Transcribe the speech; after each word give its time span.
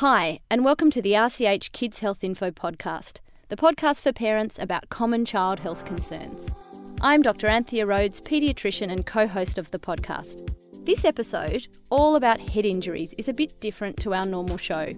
Hi, 0.00 0.40
and 0.50 0.62
welcome 0.62 0.90
to 0.90 1.00
the 1.00 1.12
RCH 1.12 1.72
Kids 1.72 2.00
Health 2.00 2.22
Info 2.22 2.50
podcast, 2.50 3.20
the 3.48 3.56
podcast 3.56 4.02
for 4.02 4.12
parents 4.12 4.58
about 4.58 4.90
common 4.90 5.24
child 5.24 5.58
health 5.58 5.86
concerns. 5.86 6.54
I'm 7.00 7.22
Dr. 7.22 7.46
Anthea 7.46 7.86
Rhodes, 7.86 8.20
paediatrician 8.20 8.92
and 8.92 9.06
co 9.06 9.26
host 9.26 9.56
of 9.56 9.70
the 9.70 9.78
podcast. 9.78 10.54
This 10.84 11.06
episode, 11.06 11.66
all 11.88 12.14
about 12.14 12.40
head 12.40 12.66
injuries, 12.66 13.14
is 13.16 13.28
a 13.28 13.32
bit 13.32 13.58
different 13.58 13.96
to 14.00 14.12
our 14.12 14.26
normal 14.26 14.58
show. 14.58 14.92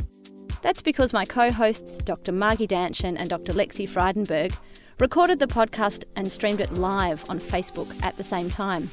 That's 0.63 0.83
because 0.83 1.13
my 1.13 1.25
co 1.25 1.53
hosts, 1.53 1.99
Dr. 1.99 2.33
Margie 2.33 2.67
Danchin 2.67 3.17
and 3.17 3.31
Dr. 3.31 3.53
Lexi 3.53 3.89
Frydenberg, 3.89 4.53
recorded 4.99 5.39
the 5.39 5.47
podcast 5.47 6.03
and 6.17 6.33
streamed 6.33 6.61
it 6.61 6.73
live 6.73 7.25
on 7.31 7.39
Facebook 7.39 8.03
at 8.03 8.17
the 8.17 8.25
same 8.25 8.51
time. 8.51 8.91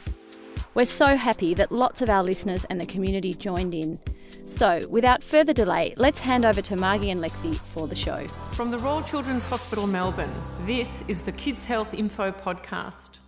We're 0.75 0.85
so 0.85 1.15
happy 1.15 1.55
that 1.55 1.71
lots 1.71 2.03
of 2.03 2.11
our 2.11 2.21
listeners 2.21 2.63
and 2.65 2.79
the 2.79 2.85
community 2.85 3.33
joined 3.33 3.73
in. 3.73 3.97
So, 4.45 4.87
without 4.89 5.23
further 5.23 5.53
delay, 5.53 5.93
let's 5.97 6.19
hand 6.19 6.45
over 6.45 6.61
to 6.61 6.75
Margie 6.75 7.09
and 7.09 7.21
Lexi 7.21 7.55
for 7.55 7.87
the 7.87 7.95
show. 7.95 8.27
From 8.53 8.71
the 8.71 8.77
Royal 8.77 9.01
Children's 9.03 9.43
Hospital, 9.43 9.87
Melbourne, 9.87 10.33
this 10.65 11.03
is 11.07 11.21
the 11.21 11.31
Kids 11.31 11.63
Health 11.63 11.93
Info 11.93 12.31
Podcast. 12.31 13.19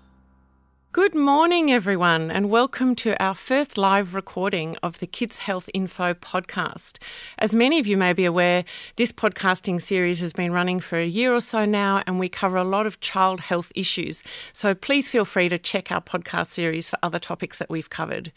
Good 0.94 1.14
morning, 1.14 1.72
everyone, 1.72 2.32
and 2.32 2.50
welcome 2.50 2.96
to 2.96 3.22
our 3.22 3.36
first 3.36 3.78
live 3.78 4.16
recording 4.16 4.78
of 4.82 4.98
the 4.98 5.06
Kids 5.06 5.38
Health 5.38 5.70
Info 5.72 6.16
podcast. 6.16 6.98
As 7.38 7.54
many 7.54 7.78
of 7.78 7.86
you 7.86 7.98
may 7.98 8.14
be 8.14 8.26
aware, 8.26 8.66
this 8.96 9.12
podcasting 9.12 9.80
series 9.80 10.22
has 10.22 10.34
been 10.34 10.52
running 10.52 10.80
for 10.80 10.98
a 10.98 11.06
year 11.06 11.36
or 11.36 11.40
so 11.40 11.66
now, 11.66 12.02
and 12.08 12.18
we 12.18 12.30
cover 12.30 12.58
a 12.58 12.64
lot 12.64 12.88
of 12.88 13.00
child 13.00 13.42
health 13.42 13.72
issues. 13.76 14.24
So 14.54 14.74
please 14.74 15.08
feel 15.08 15.24
free 15.24 15.50
to 15.50 15.60
check 15.60 15.92
our 15.92 16.02
podcast 16.02 16.48
series 16.48 16.90
for 16.90 16.98
other 17.04 17.20
topics 17.20 17.60
that 17.60 17.70
we've 17.70 17.92
covered. 17.92 18.32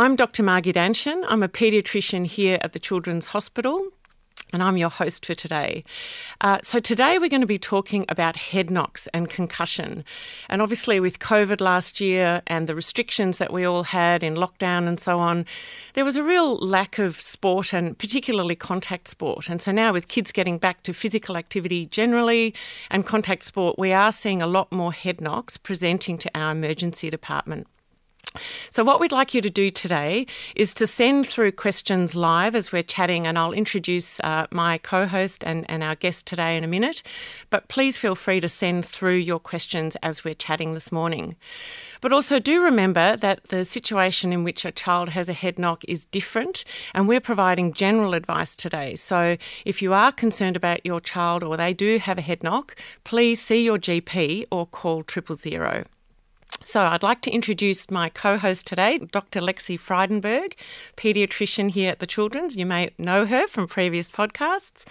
I'm 0.00 0.16
Dr. 0.16 0.42
Margie 0.42 0.72
Danchin. 0.72 1.26
I'm 1.28 1.42
a 1.42 1.48
paediatrician 1.48 2.24
here 2.24 2.56
at 2.62 2.72
the 2.72 2.78
Children's 2.78 3.26
Hospital 3.26 3.86
and 4.50 4.62
I'm 4.62 4.78
your 4.78 4.88
host 4.88 5.26
for 5.26 5.34
today. 5.34 5.84
Uh, 6.40 6.58
so, 6.62 6.80
today 6.80 7.18
we're 7.18 7.28
going 7.28 7.42
to 7.42 7.46
be 7.46 7.58
talking 7.58 8.06
about 8.08 8.36
head 8.36 8.70
knocks 8.70 9.08
and 9.08 9.28
concussion. 9.28 10.02
And 10.48 10.62
obviously, 10.62 11.00
with 11.00 11.18
COVID 11.18 11.60
last 11.60 12.00
year 12.00 12.40
and 12.46 12.66
the 12.66 12.74
restrictions 12.74 13.36
that 13.36 13.52
we 13.52 13.66
all 13.66 13.82
had 13.82 14.24
in 14.24 14.36
lockdown 14.36 14.88
and 14.88 14.98
so 14.98 15.18
on, 15.18 15.44
there 15.92 16.06
was 16.06 16.16
a 16.16 16.24
real 16.24 16.56
lack 16.56 16.98
of 16.98 17.20
sport 17.20 17.74
and 17.74 17.98
particularly 17.98 18.56
contact 18.56 19.06
sport. 19.06 19.50
And 19.50 19.60
so, 19.60 19.70
now 19.70 19.92
with 19.92 20.08
kids 20.08 20.32
getting 20.32 20.56
back 20.56 20.82
to 20.84 20.94
physical 20.94 21.36
activity 21.36 21.84
generally 21.84 22.54
and 22.90 23.04
contact 23.04 23.42
sport, 23.42 23.78
we 23.78 23.92
are 23.92 24.12
seeing 24.12 24.40
a 24.40 24.46
lot 24.46 24.72
more 24.72 24.94
head 24.94 25.20
knocks 25.20 25.58
presenting 25.58 26.16
to 26.16 26.30
our 26.34 26.52
emergency 26.52 27.10
department. 27.10 27.66
So, 28.70 28.84
what 28.84 29.00
we'd 29.00 29.10
like 29.10 29.34
you 29.34 29.40
to 29.40 29.50
do 29.50 29.70
today 29.70 30.26
is 30.54 30.72
to 30.74 30.86
send 30.86 31.26
through 31.26 31.52
questions 31.52 32.14
live 32.14 32.54
as 32.54 32.70
we're 32.70 32.84
chatting, 32.84 33.26
and 33.26 33.36
I'll 33.36 33.52
introduce 33.52 34.20
uh, 34.20 34.46
my 34.52 34.78
co 34.78 35.06
host 35.06 35.42
and, 35.44 35.68
and 35.68 35.82
our 35.82 35.96
guest 35.96 36.26
today 36.26 36.56
in 36.56 36.62
a 36.62 36.68
minute. 36.68 37.02
But 37.50 37.66
please 37.66 37.98
feel 37.98 38.14
free 38.14 38.38
to 38.40 38.46
send 38.46 38.86
through 38.86 39.16
your 39.16 39.40
questions 39.40 39.96
as 40.02 40.24
we're 40.24 40.34
chatting 40.34 40.74
this 40.74 40.92
morning. 40.92 41.34
But 42.00 42.12
also, 42.12 42.38
do 42.38 42.62
remember 42.62 43.16
that 43.16 43.44
the 43.44 43.64
situation 43.64 44.32
in 44.32 44.44
which 44.44 44.64
a 44.64 44.70
child 44.70 45.08
has 45.08 45.28
a 45.28 45.32
head 45.32 45.58
knock 45.58 45.84
is 45.88 46.04
different, 46.06 46.64
and 46.94 47.08
we're 47.08 47.20
providing 47.20 47.72
general 47.72 48.14
advice 48.14 48.54
today. 48.54 48.94
So, 48.94 49.38
if 49.64 49.82
you 49.82 49.92
are 49.92 50.12
concerned 50.12 50.56
about 50.56 50.86
your 50.86 51.00
child 51.00 51.42
or 51.42 51.56
they 51.56 51.74
do 51.74 51.98
have 51.98 52.18
a 52.18 52.22
head 52.22 52.44
knock, 52.44 52.76
please 53.02 53.40
see 53.40 53.64
your 53.64 53.78
GP 53.78 54.46
or 54.52 54.66
call 54.66 55.02
triple 55.02 55.34
zero. 55.34 55.84
So, 56.70 56.84
I'd 56.84 57.02
like 57.02 57.20
to 57.22 57.32
introduce 57.32 57.90
my 57.90 58.10
co 58.10 58.38
host 58.38 58.64
today, 58.64 58.98
Dr. 58.98 59.40
Lexi 59.40 59.76
Frydenberg, 59.76 60.52
paediatrician 60.96 61.68
here 61.72 61.90
at 61.90 61.98
the 61.98 62.06
Children's. 62.06 62.56
You 62.56 62.64
may 62.64 62.90
know 62.96 63.26
her 63.26 63.48
from 63.48 63.66
previous 63.66 64.08
podcasts. 64.08 64.84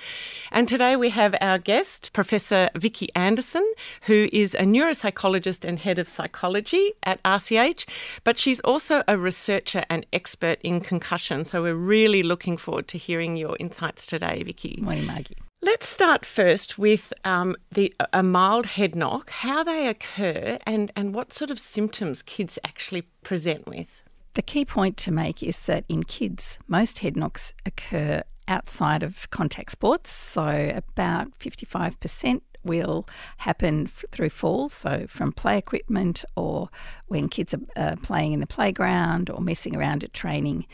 And 0.52 0.68
today 0.68 0.98
we 0.98 1.10
have 1.12 1.38
our 1.40 1.58
guest, 1.58 2.12
Professor 2.12 2.70
Vicky 2.76 3.08
Anderson, 3.16 3.66
who 4.08 4.28
is 4.34 4.56
a 4.56 4.64
neuropsychologist 4.64 5.64
and 5.64 5.80
head 5.80 6.00
of 6.00 6.10
psychology 6.10 6.92
at 7.04 7.24
RCH, 7.24 7.88
but 8.26 8.38
she's 8.38 8.60
also 8.60 9.02
a 9.08 9.18
researcher 9.18 9.86
and 9.90 10.06
expert 10.12 10.60
in 10.62 10.82
concussion. 10.82 11.46
So, 11.46 11.62
we're 11.62 11.76
really 11.76 12.24
looking 12.24 12.58
forward 12.58 12.90
to 12.90 12.98
hearing 12.98 13.38
your 13.38 13.56
insights 13.58 14.06
today, 14.06 14.44
Vicky. 14.44 14.80
Morning, 14.82 15.08
Maggie. 15.08 15.38
Let's 15.62 15.90
start 15.90 16.26
first 16.26 16.78
with 16.78 17.12
um, 17.26 17.58
the 17.70 17.94
a 18.14 18.24
mild 18.24 18.66
head 18.66 18.96
knock, 18.96 19.30
how 19.30 19.62
they 19.62 19.90
occur, 19.90 20.58
and, 20.66 20.90
and 20.96 21.14
what 21.14 21.34
sort 21.34 21.52
of 21.52 21.60
symptoms 21.60 22.22
kids 22.22 22.58
actually 22.64 23.02
present 23.24 23.68
with. 23.68 24.02
The 24.36 24.42
key 24.42 24.64
point 24.64 24.96
to 24.98 25.12
make 25.12 25.44
is 25.44 25.66
that 25.66 25.84
in 25.90 26.04
kids, 26.04 26.60
most 26.70 27.00
head 27.00 27.18
knocks 27.18 27.54
occur 27.66 28.24
outside 28.48 29.04
of 29.04 29.30
contact 29.32 29.74
sports. 29.74 30.10
So 30.12 30.72
about 30.74 31.38
55% 31.40 32.40
will 32.64 33.06
happen 33.40 33.88
f- 33.88 34.06
through 34.12 34.30
falls, 34.30 34.72
so 34.72 35.08
from 35.10 35.34
play 35.34 35.58
equipment 35.58 36.24
or 36.38 36.70
when 37.08 37.28
kids 37.28 37.54
are 37.54 37.60
uh, 37.76 37.96
playing 38.02 38.32
in 38.32 38.40
the 38.40 38.48
playground 38.48 39.30
or 39.30 39.42
messing 39.42 39.76
around 39.76 40.06
at 40.06 40.14
training. 40.14 40.68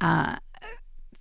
Uh, 0.00 0.36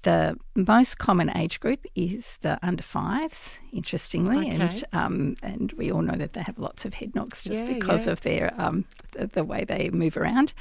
the 0.03 0.37
most 0.55 0.97
common 0.97 1.35
age 1.35 1.59
group 1.59 1.85
is 1.95 2.37
the 2.41 2.57
under 2.65 2.83
fives, 2.83 3.59
interestingly, 3.73 4.37
Okay. 4.47 4.55
and 4.55 4.83
um, 4.93 5.35
and 5.43 5.71
we 5.73 5.91
all 5.91 6.01
know 6.01 6.15
that 6.15 6.33
they 6.33 6.41
have 6.41 6.57
lots 6.57 6.85
of 6.85 6.93
head 6.93 7.13
knocks 7.15 7.43
just 7.43 7.61
Yeah, 7.61 7.73
because 7.73 8.05
yeah. 8.05 8.11
of 8.13 8.21
their 8.21 8.53
um, 8.57 8.85
the, 9.11 9.27
the 9.27 9.43
way 9.43 9.65
they 9.65 9.89
move 9.89 10.15
around. 10.15 10.53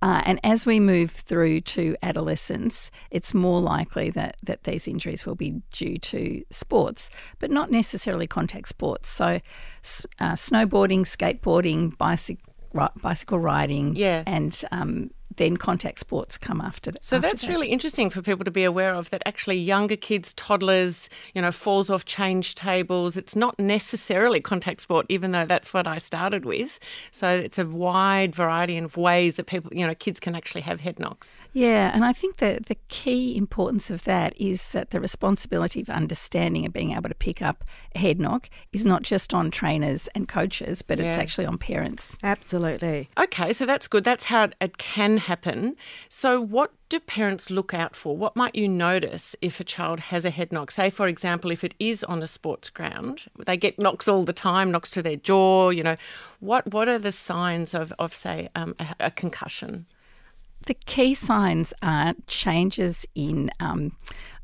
Uh, 0.00 0.22
and 0.24 0.40
as 0.42 0.64
we 0.66 0.80
move 0.80 1.10
through 1.10 1.60
to 1.62 1.94
adolescence, 2.02 2.90
it's 3.10 3.34
more 3.34 3.60
likely 3.60 4.08
that 4.10 4.36
that 4.42 4.64
these 4.64 4.88
injuries 4.88 5.26
will 5.26 5.34
be 5.36 5.60
due 5.72 5.98
to 5.98 6.42
sports, 6.50 7.10
but 7.38 7.50
not 7.50 7.70
necessarily 7.70 8.26
contact 8.26 8.68
sports. 8.68 9.08
So, 9.08 9.40
uh, 10.20 10.32
snowboarding, 10.34 11.00
skateboarding, 11.00 11.96
bicycle. 11.98 12.52
Bicycle 13.02 13.38
riding, 13.38 13.96
Yeah. 13.96 14.22
and 14.26 14.62
um, 14.70 15.10
then 15.36 15.56
contact 15.56 16.00
sports 16.00 16.38
come 16.38 16.60
after 16.60 16.90
that. 16.90 17.04
So 17.04 17.16
after 17.16 17.28
that's 17.28 17.42
that. 17.42 17.50
really 17.50 17.68
interesting 17.68 18.10
for 18.10 18.22
people 18.22 18.44
to 18.44 18.50
be 18.50 18.64
aware 18.64 18.94
of 18.94 19.10
that 19.10 19.22
actually 19.26 19.58
younger 19.58 19.96
kids, 19.96 20.32
toddlers, 20.34 21.08
you 21.34 21.42
know, 21.42 21.52
falls 21.52 21.90
off 21.90 22.04
change 22.04 22.54
tables. 22.54 23.16
It's 23.16 23.36
not 23.36 23.58
necessarily 23.58 24.40
contact 24.40 24.80
sport, 24.80 25.06
even 25.08 25.32
though 25.32 25.46
that's 25.46 25.72
what 25.72 25.86
I 25.86 25.98
started 25.98 26.44
with. 26.44 26.78
So 27.10 27.28
it's 27.28 27.58
a 27.58 27.66
wide 27.66 28.34
variety 28.34 28.78
of 28.78 28.96
ways 28.96 29.36
that 29.36 29.46
people, 29.46 29.72
you 29.74 29.86
know, 29.86 29.94
kids 29.94 30.20
can 30.20 30.34
actually 30.34 30.62
have 30.62 30.80
head 30.80 30.98
knocks. 30.98 31.36
Yeah, 31.52 31.90
and 31.94 32.04
I 32.04 32.12
think 32.12 32.36
that 32.36 32.66
the 32.66 32.76
key 32.88 33.36
importance 33.36 33.90
of 33.90 34.04
that 34.04 34.38
is 34.40 34.68
that 34.68 34.90
the 34.90 35.00
responsibility 35.00 35.80
of 35.80 35.88
understanding 35.90 36.64
and 36.64 36.72
being 36.72 36.92
able 36.92 37.08
to 37.08 37.14
pick 37.14 37.42
up 37.42 37.64
a 37.94 37.98
head 37.98 38.20
knock 38.20 38.50
is 38.72 38.84
not 38.84 39.02
just 39.02 39.32
on 39.32 39.50
trainers 39.50 40.08
and 40.14 40.28
coaches, 40.28 40.82
but 40.82 40.98
it's 40.98 41.16
actually 41.16 41.46
on 41.46 41.58
parents. 41.58 42.18
Absolutely. 42.22 43.08
Okay, 43.18 43.52
so 43.52 43.66
that's 43.66 43.88
good. 43.88 44.04
That's 44.04 44.24
how 44.24 44.50
it 44.60 44.78
can 44.78 45.16
happen. 45.26 45.76
So, 46.08 46.40
what 46.40 46.72
do 46.88 46.98
parents 46.98 47.50
look 47.50 47.72
out 47.72 47.94
for? 47.94 48.16
What 48.16 48.34
might 48.34 48.54
you 48.54 48.68
notice 48.68 49.36
if 49.40 49.60
a 49.60 49.64
child 49.64 50.00
has 50.00 50.24
a 50.24 50.30
head 50.30 50.52
knock? 50.52 50.70
Say, 50.70 50.90
for 50.90 51.06
example, 51.06 51.50
if 51.50 51.62
it 51.62 51.74
is 51.78 52.02
on 52.04 52.22
a 52.22 52.26
sports 52.26 52.70
ground, 52.70 53.22
they 53.46 53.56
get 53.56 53.78
knocks 53.78 54.08
all 54.08 54.22
the 54.22 54.32
time, 54.32 54.70
knocks 54.70 54.90
to 54.90 55.02
their 55.02 55.16
jaw. 55.16 55.70
You 55.70 55.82
know, 55.82 55.96
what 56.40 56.72
what 56.72 56.88
are 56.88 56.98
the 56.98 57.12
signs 57.12 57.74
of 57.74 57.92
of 57.98 58.14
say 58.14 58.48
um, 58.54 58.74
a, 58.78 58.94
a 59.00 59.10
concussion? 59.10 59.86
The 60.66 60.74
key 60.74 61.14
signs 61.14 61.72
are 61.82 62.14
changes 62.26 63.06
in 63.14 63.50
um, 63.60 63.92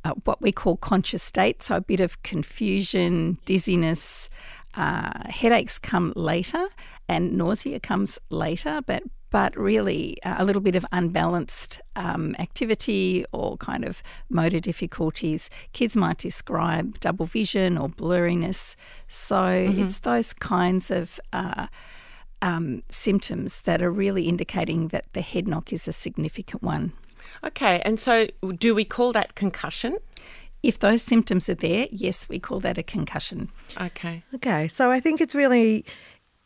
uh, 0.05 0.13
what 0.25 0.41
we 0.41 0.53
call 0.53 0.77
conscious 0.77 1.23
state, 1.23 1.63
so 1.63 1.77
a 1.77 1.81
bit 1.81 2.01
of 2.01 2.23
confusion, 2.23 3.39
dizziness, 3.45 4.31
uh, 4.77 5.29
headaches 5.29 5.79
come 5.79 6.13
later, 6.15 6.69
and 7.09 7.33
nausea 7.33 7.81
comes 7.81 8.19
later, 8.31 8.81
but 8.87 9.03
but 9.33 9.57
really 9.57 10.23
uh, 10.23 10.37
a 10.39 10.45
little 10.45 10.63
bit 10.63 10.77
of 10.77 10.85
unbalanced 10.93 11.81
um, 11.97 12.37
activity 12.39 13.25
or 13.33 13.57
kind 13.57 13.85
of 13.85 14.03
motor 14.29 14.61
difficulties. 14.61 15.51
Kids 15.73 15.97
might 15.97 16.19
describe 16.19 17.01
double 17.01 17.27
vision 17.27 17.77
or 17.79 17.89
blurriness. 17.89 18.77
So 19.09 19.43
it's 19.81 19.99
those 20.01 20.33
kinds 20.35 20.91
of 20.91 21.19
uh, 21.33 21.67
um, 22.41 22.83
symptoms 22.91 23.63
that 23.63 23.83
are 23.83 23.91
really 23.91 24.29
indicating 24.29 24.89
that 24.89 25.07
the 25.13 25.23
head 25.23 25.49
knock 25.49 25.73
is 25.73 25.89
a 25.89 25.93
significant 25.93 26.63
one. 26.63 26.93
Okay, 27.45 27.81
and 27.85 27.99
so 27.99 28.27
do 28.59 28.75
we 28.75 28.85
call 28.85 29.13
that 29.13 29.35
concussion? 29.35 29.97
If 30.63 30.79
those 30.79 31.03
symptoms 31.03 31.49
are 31.49 31.57
there, 31.57 31.89
yes, 31.91 32.29
we 32.29 32.39
call 32.39 32.61
that 32.61 32.79
a 32.79 32.83
concussion. 32.85 33.49
Okay. 33.81 34.23
Okay, 34.35 34.69
so 34.69 34.91
I 34.93 35.01
think 35.01 35.21
it's 35.21 35.35
really 35.35 35.79
i- 35.79 35.85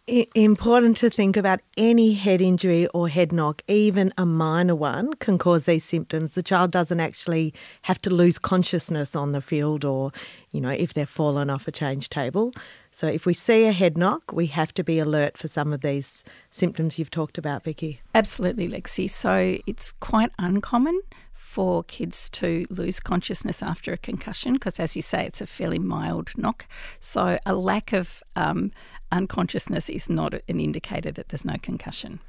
important 0.06 0.96
to 0.98 1.10
think 1.10 1.36
about 1.36 1.60
any 1.76 2.12
head 2.12 2.40
injury 2.40 2.86
or 2.88 3.08
head 3.08 3.32
knock, 3.32 3.62
even 3.66 4.12
a 4.16 4.24
minor 4.24 4.76
one, 4.76 5.14
can 5.14 5.36
cause 5.36 5.64
these 5.64 5.84
symptoms. 5.84 6.34
The 6.34 6.42
child 6.44 6.70
doesn't 6.70 7.00
actually 7.00 7.52
have 7.82 8.00
to 8.02 8.10
lose 8.10 8.38
consciousness 8.38 9.16
on 9.16 9.32
the 9.32 9.40
field 9.40 9.84
or, 9.84 10.12
you 10.52 10.60
know, 10.60 10.70
if 10.70 10.94
they're 10.94 11.06
fallen 11.06 11.50
off 11.50 11.66
a 11.66 11.72
change 11.72 12.08
table. 12.08 12.52
So 12.96 13.06
if 13.06 13.26
we 13.26 13.34
see 13.34 13.66
a 13.66 13.72
head 13.72 13.98
knock, 13.98 14.32
we 14.32 14.46
have 14.46 14.72
to 14.72 14.82
be 14.82 14.98
alert 14.98 15.36
for 15.36 15.48
some 15.48 15.74
of 15.74 15.82
these 15.82 16.24
symptoms 16.50 16.98
you've 16.98 17.10
talked 17.10 17.36
about, 17.36 17.62
Vicky. 17.62 18.00
Absolutely, 18.14 18.70
Lexi. 18.70 19.10
So 19.10 19.58
it's 19.66 19.92
quite 19.92 20.30
uncommon 20.38 21.02
for 21.34 21.84
kids 21.84 22.30
to 22.30 22.64
lose 22.70 22.98
consciousness 22.98 23.62
after 23.62 23.92
a 23.92 23.98
concussion 23.98 24.54
because, 24.54 24.80
as 24.80 24.96
you 24.96 25.02
say, 25.02 25.26
it's 25.26 25.42
a 25.42 25.46
fairly 25.46 25.78
mild 25.78 26.30
knock. 26.38 26.66
So 26.98 27.38
a 27.44 27.54
lack 27.54 27.92
of 27.92 28.22
um, 28.34 28.72
unconsciousness 29.12 29.90
is 29.90 30.08
not 30.08 30.32
an 30.32 30.58
indicator 30.58 31.12
that 31.12 31.28
there's 31.28 31.44
no 31.44 31.56
concussion. 31.60 32.20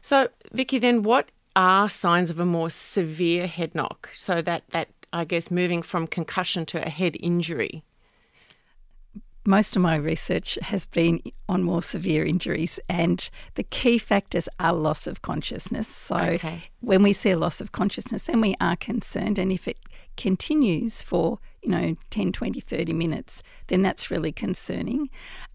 So, 0.00 0.28
Vicky, 0.52 0.78
then 0.78 1.02
what 1.02 1.30
are 1.54 1.86
signs 1.86 2.30
of 2.30 2.40
a 2.40 2.46
more 2.46 2.70
severe 2.70 3.46
head 3.46 3.74
knock? 3.74 4.08
So 4.14 4.40
that 4.40 4.62
that 4.70 4.88
I 5.12 5.26
guess 5.26 5.50
moving 5.50 5.82
from 5.82 6.06
concussion 6.06 6.64
to 6.64 6.82
a 6.82 6.88
head 6.88 7.18
injury 7.20 7.84
most 9.48 9.74
of 9.76 9.80
my 9.80 9.96
research 9.96 10.58
has 10.60 10.84
been 10.84 11.22
on 11.48 11.62
more 11.62 11.82
severe 11.82 12.22
injuries, 12.22 12.78
and 12.86 13.30
the 13.54 13.62
key 13.62 13.96
factors 13.96 14.46
are 14.60 14.74
loss 14.74 15.06
of 15.06 15.22
consciousness. 15.22 15.88
So, 15.88 16.16
okay. 16.16 16.64
when 16.80 17.02
we 17.02 17.14
see 17.14 17.30
a 17.30 17.38
loss 17.38 17.62
of 17.62 17.72
consciousness, 17.72 18.24
then 18.24 18.42
we 18.42 18.56
are 18.60 18.76
concerned. 18.76 19.38
And 19.38 19.50
if 19.50 19.66
it 19.66 19.78
continues 20.18 21.02
for, 21.02 21.38
you 21.62 21.70
know, 21.70 21.96
10, 22.10 22.32
20, 22.32 22.60
30 22.60 22.92
minutes, 22.92 23.42
then 23.68 23.80
that's 23.80 24.10
really 24.10 24.32
concerning. 24.32 25.08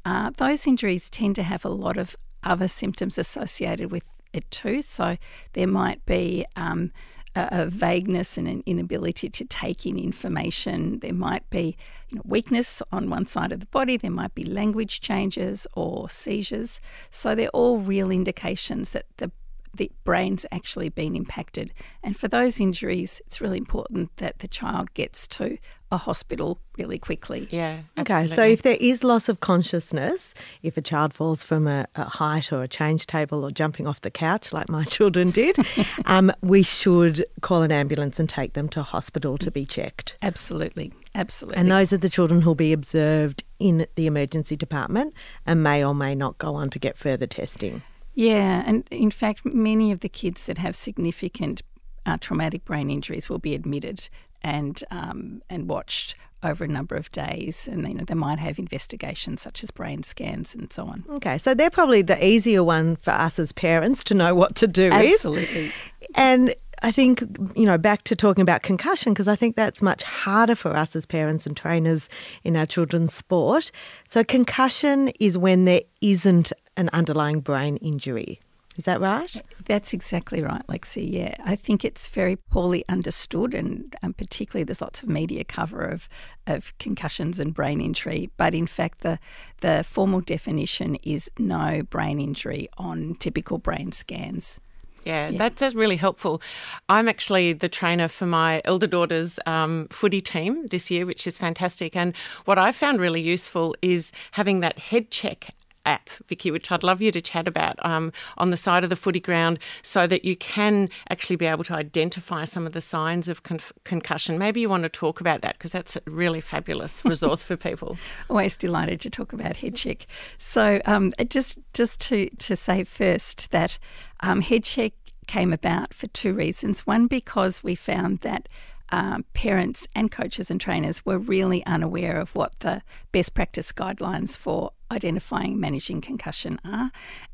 Uh, 0.03 0.31
those 0.37 0.65
injuries 0.65 1.07
tend 1.11 1.35
to 1.35 1.43
have 1.43 1.63
a 1.63 1.69
lot 1.69 1.97
of 1.97 2.15
other 2.41 2.67
symptoms 2.67 3.19
associated 3.19 3.91
with 3.91 4.05
it 4.33 4.49
too. 4.49 4.81
So, 4.81 5.17
there 5.53 5.67
might 5.67 6.03
be 6.07 6.47
um, 6.55 6.91
a, 7.35 7.65
vagueness 7.65 8.37
and 8.37 8.47
an 8.47 8.63
inability 8.65 9.29
to 9.29 9.45
take 9.45 9.85
in 9.85 9.97
information. 9.97 10.99
There 10.99 11.13
might 11.13 11.49
be 11.49 11.75
you 12.09 12.17
know, 12.17 12.21
weakness 12.25 12.81
on 12.91 13.09
one 13.09 13.25
side 13.25 13.51
of 13.51 13.59
the 13.59 13.65
body, 13.67 13.97
there 13.97 14.11
might 14.11 14.35
be 14.35 14.43
language 14.43 15.01
changes 15.01 15.65
or 15.73 16.09
seizures. 16.09 16.79
So 17.11 17.35
they're 17.35 17.49
all 17.49 17.79
real 17.79 18.11
indications 18.11 18.91
that 18.91 19.05
the 19.17 19.31
the 19.73 19.91
brain's 20.03 20.45
actually 20.51 20.89
been 20.89 21.15
impacted. 21.15 21.73
And 22.03 22.15
for 22.15 22.27
those 22.27 22.59
injuries, 22.59 23.21
it's 23.25 23.41
really 23.41 23.57
important 23.57 24.15
that 24.17 24.39
the 24.39 24.47
child 24.47 24.93
gets 24.93 25.27
to 25.27 25.57
a 25.91 25.97
hospital 25.97 26.59
really 26.77 26.97
quickly. 26.97 27.47
Yeah. 27.51 27.81
Absolutely. 27.97 28.25
Okay, 28.25 28.35
so 28.35 28.43
if 28.43 28.61
there 28.63 28.77
is 28.79 29.03
loss 29.03 29.29
of 29.29 29.39
consciousness, 29.39 30.33
if 30.63 30.75
a 30.75 30.81
child 30.81 31.13
falls 31.13 31.43
from 31.43 31.67
a, 31.67 31.85
a 31.95 32.05
height 32.05 32.51
or 32.51 32.63
a 32.63 32.67
change 32.67 33.05
table 33.05 33.43
or 33.45 33.51
jumping 33.51 33.85
off 33.87 34.01
the 34.01 34.11
couch, 34.11 34.51
like 34.51 34.69
my 34.69 34.83
children 34.85 35.31
did, 35.31 35.57
um, 36.05 36.31
we 36.41 36.63
should 36.63 37.25
call 37.41 37.61
an 37.61 37.71
ambulance 37.71 38.19
and 38.19 38.27
take 38.27 38.53
them 38.53 38.67
to 38.69 38.83
hospital 38.83 39.37
to 39.37 39.51
be 39.51 39.65
checked. 39.65 40.17
Absolutely. 40.21 40.91
Absolutely. 41.15 41.57
And 41.57 41.71
those 41.71 41.93
are 41.93 41.97
the 41.97 42.09
children 42.09 42.41
who'll 42.41 42.55
be 42.55 42.73
observed 42.73 43.43
in 43.59 43.85
the 43.95 44.07
emergency 44.07 44.55
department 44.55 45.13
and 45.45 45.61
may 45.61 45.85
or 45.85 45.93
may 45.93 46.15
not 46.15 46.39
go 46.39 46.55
on 46.55 46.71
to 46.71 46.79
get 46.79 46.97
further 46.97 47.27
testing. 47.27 47.83
Yeah, 48.13 48.63
and 48.65 48.87
in 48.91 49.11
fact, 49.11 49.45
many 49.45 49.91
of 49.91 50.01
the 50.01 50.09
kids 50.09 50.45
that 50.45 50.57
have 50.57 50.75
significant 50.75 51.61
uh, 52.05 52.17
traumatic 52.19 52.65
brain 52.65 52.89
injuries 52.89 53.29
will 53.29 53.39
be 53.39 53.55
admitted 53.55 54.09
and 54.41 54.83
um, 54.91 55.41
and 55.49 55.69
watched 55.69 56.15
over 56.43 56.65
a 56.65 56.67
number 56.67 56.95
of 56.95 57.09
days, 57.11 57.67
and 57.67 57.87
you 57.87 57.93
know 57.93 58.03
they 58.03 58.13
might 58.13 58.39
have 58.39 58.59
investigations 58.59 59.41
such 59.41 59.63
as 59.63 59.71
brain 59.71 60.03
scans 60.03 60.53
and 60.53 60.71
so 60.71 60.85
on. 60.85 61.05
Okay, 61.09 61.37
so 61.37 61.53
they're 61.53 61.69
probably 61.69 62.01
the 62.01 62.23
easier 62.23 62.63
one 62.63 62.97
for 62.97 63.11
us 63.11 63.39
as 63.39 63.51
parents 63.51 64.03
to 64.05 64.13
know 64.13 64.35
what 64.35 64.55
to 64.55 64.67
do 64.67 64.91
Absolutely. 64.91 65.65
with. 65.65 65.73
And 66.15 66.53
I 66.83 66.91
think, 66.91 67.21
you 67.55 67.65
know, 67.65 67.77
back 67.77 68.03
to 68.03 68.15
talking 68.15 68.41
about 68.41 68.61
concussion, 68.61 69.13
because 69.13 69.29
I 69.29 69.37
think 69.37 69.55
that's 69.55 69.81
much 69.81 70.03
harder 70.03 70.53
for 70.55 70.75
us 70.75 70.95
as 70.97 71.05
parents 71.05 71.47
and 71.47 71.55
trainers 71.55 72.09
in 72.43 72.57
our 72.57 72.65
children's 72.65 73.13
sport. 73.13 73.71
So, 74.05 74.23
concussion 74.23 75.07
is 75.19 75.37
when 75.37 75.63
there 75.63 75.81
isn't 76.01 76.51
an 76.75 76.89
underlying 76.91 77.39
brain 77.39 77.77
injury. 77.77 78.41
Is 78.75 78.85
that 78.85 78.99
right? 78.99 79.41
That's 79.65 79.93
exactly 79.93 80.41
right, 80.41 80.65
Lexi. 80.67 81.09
Yeah, 81.09 81.35
I 81.45 81.55
think 81.55 81.85
it's 81.85 82.07
very 82.07 82.35
poorly 82.35 82.83
understood, 82.89 83.53
and 83.53 83.95
um, 84.01 84.13
particularly 84.13 84.63
there's 84.63 84.81
lots 84.81 85.03
of 85.03 85.09
media 85.09 85.43
cover 85.43 85.81
of 85.81 86.09
of 86.47 86.77
concussions 86.79 87.39
and 87.39 87.53
brain 87.53 87.79
injury. 87.79 88.29
But 88.35 88.53
in 88.53 88.67
fact, 88.67 89.01
the 89.01 89.19
the 89.61 89.83
formal 89.83 90.21
definition 90.21 90.95
is 90.95 91.29
no 91.37 91.83
brain 91.83 92.19
injury 92.19 92.67
on 92.77 93.15
typical 93.19 93.59
brain 93.59 93.91
scans. 93.91 94.59
Yeah, 95.05 95.29
yeah, 95.29 95.37
that's, 95.37 95.59
that's 95.59 95.75
really 95.75 95.97
helpful. 95.97 96.41
I'm 96.89 97.07
actually 97.07 97.53
the 97.53 97.69
trainer 97.69 98.07
for 98.07 98.25
my 98.25 98.61
elder 98.65 98.87
daughter's 98.87 99.39
um, 99.45 99.87
footy 99.89 100.21
team 100.21 100.65
this 100.67 100.89
year, 100.89 101.05
which 101.05 101.27
is 101.27 101.37
fantastic. 101.37 101.95
And 101.95 102.15
what 102.45 102.57
I 102.57 102.71
found 102.71 102.99
really 102.99 103.21
useful 103.21 103.75
is 103.81 104.11
having 104.31 104.61
that 104.61 104.77
HeadCheck 104.77 105.49
app, 105.85 106.09
Vicky, 106.27 106.51
which 106.51 106.71
I'd 106.71 106.83
love 106.83 107.01
you 107.01 107.11
to 107.11 107.21
chat 107.21 107.47
about 107.47 107.83
um, 107.85 108.11
on 108.37 108.49
the 108.49 108.57
side 108.57 108.83
of 108.83 108.89
the 108.89 108.95
footy 108.95 109.19
ground 109.19 109.59
so 109.81 110.07
that 110.07 110.25
you 110.25 110.35
can 110.35 110.89
actually 111.09 111.35
be 111.35 111.45
able 111.45 111.63
to 111.65 111.73
identify 111.73 112.45
some 112.45 112.65
of 112.65 112.73
the 112.73 112.81
signs 112.81 113.27
of 113.27 113.43
con- 113.43 113.59
concussion. 113.83 114.37
Maybe 114.37 114.61
you 114.61 114.69
want 114.69 114.83
to 114.83 114.89
talk 114.89 115.19
about 115.19 115.41
that 115.41 115.53
because 115.57 115.71
that's 115.71 115.95
a 115.95 116.01
really 116.05 116.41
fabulous 116.41 117.03
resource 117.05 117.43
for 117.43 117.57
people. 117.57 117.97
Always 118.29 118.57
delighted 118.57 119.01
to 119.01 119.09
talk 119.09 119.33
about 119.33 119.55
HeadCheck. 119.55 120.05
So 120.37 120.81
um, 120.85 121.13
just, 121.29 121.57
just 121.73 121.99
to, 122.01 122.29
to 122.29 122.55
say 122.55 122.83
first 122.83 123.51
that 123.51 123.77
um, 124.23 124.41
HeadCheck 124.41 124.93
came 125.27 125.53
about 125.53 125.93
for 125.93 126.07
two 126.07 126.33
reasons. 126.33 126.87
One, 126.87 127.07
because 127.07 127.63
we 127.63 127.75
found 127.75 128.19
that 128.19 128.49
um, 128.89 129.25
parents 129.33 129.87
and 129.95 130.11
coaches 130.11 130.49
and 130.49 130.59
trainers 130.59 131.05
were 131.05 131.17
really 131.17 131.65
unaware 131.65 132.17
of 132.17 132.35
what 132.35 132.59
the 132.59 132.81
best 133.11 133.33
practice 133.33 133.71
guidelines 133.71 134.37
for 134.37 134.71
identifying 134.91 135.59
managing 135.59 136.01
concussion 136.01 136.59
are. 136.63 136.91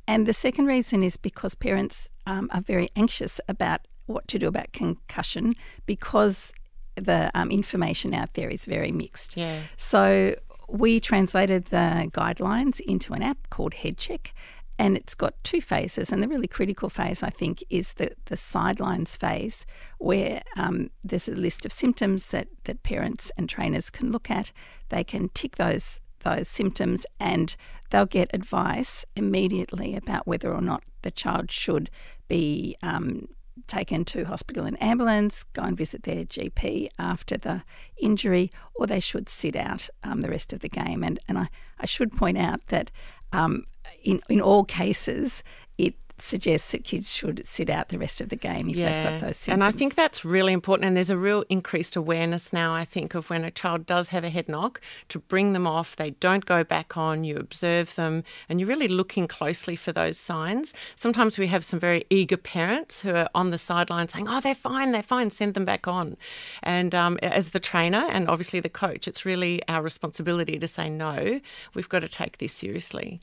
And 0.07 0.25
the 0.25 0.33
second 0.33 0.65
reason 0.65 1.03
is 1.03 1.17
because 1.17 1.55
parents 1.55 2.09
um, 2.25 2.49
are 2.53 2.61
very 2.61 2.89
anxious 2.95 3.39
about 3.47 3.81
what 4.05 4.27
to 4.29 4.39
do 4.39 4.47
about 4.47 4.71
concussion 4.71 5.55
because 5.85 6.53
the 6.95 7.29
um, 7.33 7.51
information 7.51 8.13
out 8.13 8.33
there 8.33 8.49
is 8.49 8.65
very 8.65 8.91
mixed. 8.91 9.37
Yeah. 9.37 9.59
So 9.77 10.35
we 10.67 10.99
translated 10.99 11.65
the 11.65 12.09
guidelines 12.13 12.79
into 12.79 13.13
an 13.13 13.23
app 13.23 13.49
called 13.49 13.73
HeadCheck 13.73 14.31
and 14.79 14.95
it's 14.95 15.13
got 15.13 15.35
two 15.43 15.59
phases. 15.59 16.11
And 16.11 16.23
the 16.23 16.27
really 16.27 16.47
critical 16.47 16.89
phase, 16.89 17.21
I 17.21 17.29
think, 17.29 17.61
is 17.69 17.93
the, 17.95 18.13
the 18.25 18.37
sidelines 18.37 19.17
phase, 19.17 19.65
where 19.97 20.41
um, 20.55 20.89
there's 21.03 21.27
a 21.27 21.33
list 21.33 21.65
of 21.65 21.73
symptoms 21.73 22.29
that, 22.29 22.47
that 22.63 22.81
parents 22.81 23.29
and 23.37 23.49
trainers 23.49 23.89
can 23.89 24.11
look 24.11 24.31
at. 24.31 24.53
They 24.87 25.03
can 25.03 25.29
tick 25.29 25.57
those 25.57 26.01
those 26.21 26.49
symptoms 26.49 27.05
and 27.17 27.55
they'll 27.91 28.05
get 28.05 28.29
advice 28.33 29.05
immediately 29.15 29.95
about 29.95 30.27
whether 30.27 30.53
or 30.53 30.59
not 30.59 30.83
the 31.01 31.11
child 31.11 31.49
should 31.49 31.89
be 32.27 32.75
um, 32.83 33.25
taken 33.67 34.03
to 34.03 34.25
hospital 34.25 34.65
in 34.65 34.75
ambulance, 34.77 35.43
go 35.43 35.61
and 35.61 35.77
visit 35.77 36.03
their 36.03 36.25
GP 36.25 36.89
after 36.99 37.37
the 37.37 37.63
injury, 37.97 38.51
or 38.75 38.85
they 38.85 38.99
should 38.99 39.29
sit 39.29 39.55
out 39.55 39.89
um, 40.03 40.19
the 40.19 40.29
rest 40.29 40.51
of 40.51 40.59
the 40.59 40.67
game. 40.67 41.03
And, 41.03 41.19
and 41.29 41.37
I, 41.37 41.47
I 41.79 41.85
should 41.85 42.11
point 42.11 42.37
out 42.37 42.67
that 42.67 42.91
um, 43.31 43.63
in, 44.03 44.19
in 44.29 44.41
all 44.41 44.63
cases, 44.63 45.43
it 45.77 45.95
suggests 46.21 46.71
that 46.71 46.83
kids 46.83 47.13
should 47.13 47.45
sit 47.47 47.69
out 47.69 47.89
the 47.89 47.97
rest 47.97 48.21
of 48.21 48.29
the 48.29 48.35
game 48.35 48.69
if 48.69 48.75
yeah. 48.75 48.91
they've 48.91 49.03
got 49.19 49.27
those 49.27 49.37
symptoms. 49.37 49.53
And 49.53 49.63
I 49.63 49.71
think 49.71 49.95
that's 49.95 50.25
really 50.25 50.53
important. 50.53 50.85
And 50.85 50.95
there's 50.95 51.09
a 51.09 51.17
real 51.17 51.43
increased 51.49 51.95
awareness 51.95 52.51
now, 52.53 52.73
I 52.73 52.85
think, 52.85 53.15
of 53.15 53.29
when 53.29 53.43
a 53.43 53.51
child 53.51 53.85
does 53.85 54.09
have 54.09 54.23
a 54.23 54.29
head 54.29 54.49
knock 54.49 54.81
to 55.09 55.19
bring 55.19 55.53
them 55.53 55.65
off. 55.65 55.95
They 55.95 56.11
don't 56.11 56.45
go 56.45 56.63
back 56.63 56.97
on, 56.97 57.23
you 57.23 57.37
observe 57.37 57.95
them, 57.95 58.23
and 58.47 58.59
you're 58.59 58.69
really 58.69 58.87
looking 58.87 59.27
closely 59.27 59.75
for 59.75 59.91
those 59.91 60.17
signs. 60.17 60.73
Sometimes 60.95 61.37
we 61.37 61.47
have 61.47 61.63
some 61.63 61.79
very 61.79 62.05
eager 62.09 62.37
parents 62.37 63.01
who 63.01 63.15
are 63.15 63.29
on 63.33 63.51
the 63.51 63.57
sideline 63.57 64.07
saying, 64.07 64.27
oh, 64.27 64.41
they're 64.41 64.55
fine, 64.55 64.91
they're 64.91 65.03
fine, 65.03 65.29
send 65.29 65.53
them 65.53 65.65
back 65.65 65.87
on. 65.87 66.17
And 66.63 66.93
um, 66.93 67.17
as 67.21 67.51
the 67.51 67.59
trainer 67.59 68.05
and 68.09 68.27
obviously 68.27 68.59
the 68.59 68.69
coach, 68.69 69.07
it's 69.07 69.25
really 69.25 69.61
our 69.67 69.81
responsibility 69.81 70.59
to 70.59 70.67
say, 70.67 70.89
no, 70.89 71.39
we've 71.73 71.89
got 71.89 71.99
to 71.99 72.09
take 72.09 72.39
this 72.39 72.53
seriously. 72.53 73.21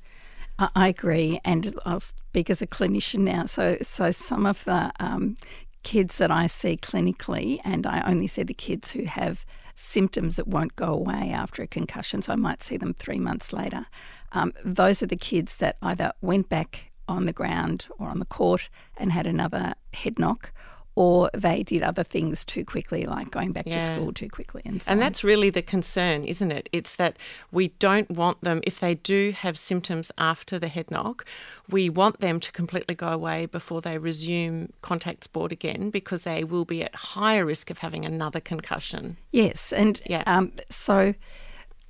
I 0.58 0.88
agree, 0.88 1.40
and 1.44 1.74
I'll 1.84 2.00
speak 2.00 2.48
as 2.48 2.62
a 2.62 2.66
clinician 2.66 3.20
now. 3.20 3.44
So, 3.46 3.76
so 3.82 4.10
some 4.10 4.46
of 4.46 4.64
the 4.64 4.90
um, 4.98 5.36
kids 5.82 6.16
that 6.18 6.30
I 6.30 6.46
see 6.46 6.76
clinically, 6.76 7.60
and 7.64 7.86
I 7.86 8.02
only 8.06 8.26
see 8.26 8.42
the 8.42 8.54
kids 8.54 8.92
who 8.92 9.04
have 9.04 9.44
symptoms 9.74 10.36
that 10.36 10.48
won't 10.48 10.74
go 10.74 10.86
away 10.86 11.30
after 11.30 11.62
a 11.62 11.66
concussion, 11.66 12.22
so 12.22 12.32
I 12.32 12.36
might 12.36 12.62
see 12.62 12.78
them 12.78 12.94
three 12.94 13.18
months 13.18 13.52
later. 13.52 13.86
Um, 14.32 14.54
those 14.64 15.02
are 15.02 15.06
the 15.06 15.16
kids 15.16 15.56
that 15.56 15.76
either 15.82 16.12
went 16.22 16.48
back 16.48 16.90
on 17.06 17.26
the 17.26 17.32
ground 17.32 17.86
or 17.98 18.08
on 18.08 18.18
the 18.18 18.24
court 18.24 18.70
and 18.96 19.12
had 19.12 19.26
another 19.26 19.74
head 19.92 20.18
knock, 20.18 20.52
or 20.96 21.30
they 21.34 21.62
did 21.62 21.82
other 21.82 22.02
things 22.02 22.42
too 22.44 22.64
quickly, 22.64 23.04
like 23.04 23.30
going 23.30 23.52
back 23.52 23.66
yeah. 23.66 23.74
to 23.74 23.80
school 23.80 24.12
too 24.12 24.30
quickly. 24.30 24.62
And, 24.64 24.82
so 24.82 24.90
and 24.90 25.00
that's 25.00 25.22
really 25.22 25.50
the 25.50 25.60
concern, 25.60 26.24
isn't 26.24 26.50
it? 26.50 26.70
It's 26.72 26.96
that 26.96 27.18
we 27.52 27.68
don't 27.78 28.10
want 28.10 28.40
them, 28.40 28.62
if 28.64 28.80
they 28.80 28.94
do 28.94 29.32
have 29.32 29.58
symptoms 29.58 30.10
after 30.16 30.58
the 30.58 30.68
head 30.68 30.90
knock, 30.90 31.26
we 31.68 31.90
want 31.90 32.20
them 32.20 32.40
to 32.40 32.50
completely 32.50 32.94
go 32.94 33.08
away 33.08 33.44
before 33.44 33.82
they 33.82 33.98
resume 33.98 34.72
contact 34.80 35.24
sport 35.24 35.52
again 35.52 35.90
because 35.90 36.22
they 36.22 36.42
will 36.42 36.64
be 36.64 36.82
at 36.82 36.94
higher 36.94 37.44
risk 37.44 37.70
of 37.70 37.78
having 37.78 38.06
another 38.06 38.40
concussion. 38.40 39.18
Yes, 39.32 39.74
and 39.74 40.00
yeah. 40.06 40.22
Um, 40.26 40.52
so 40.70 41.14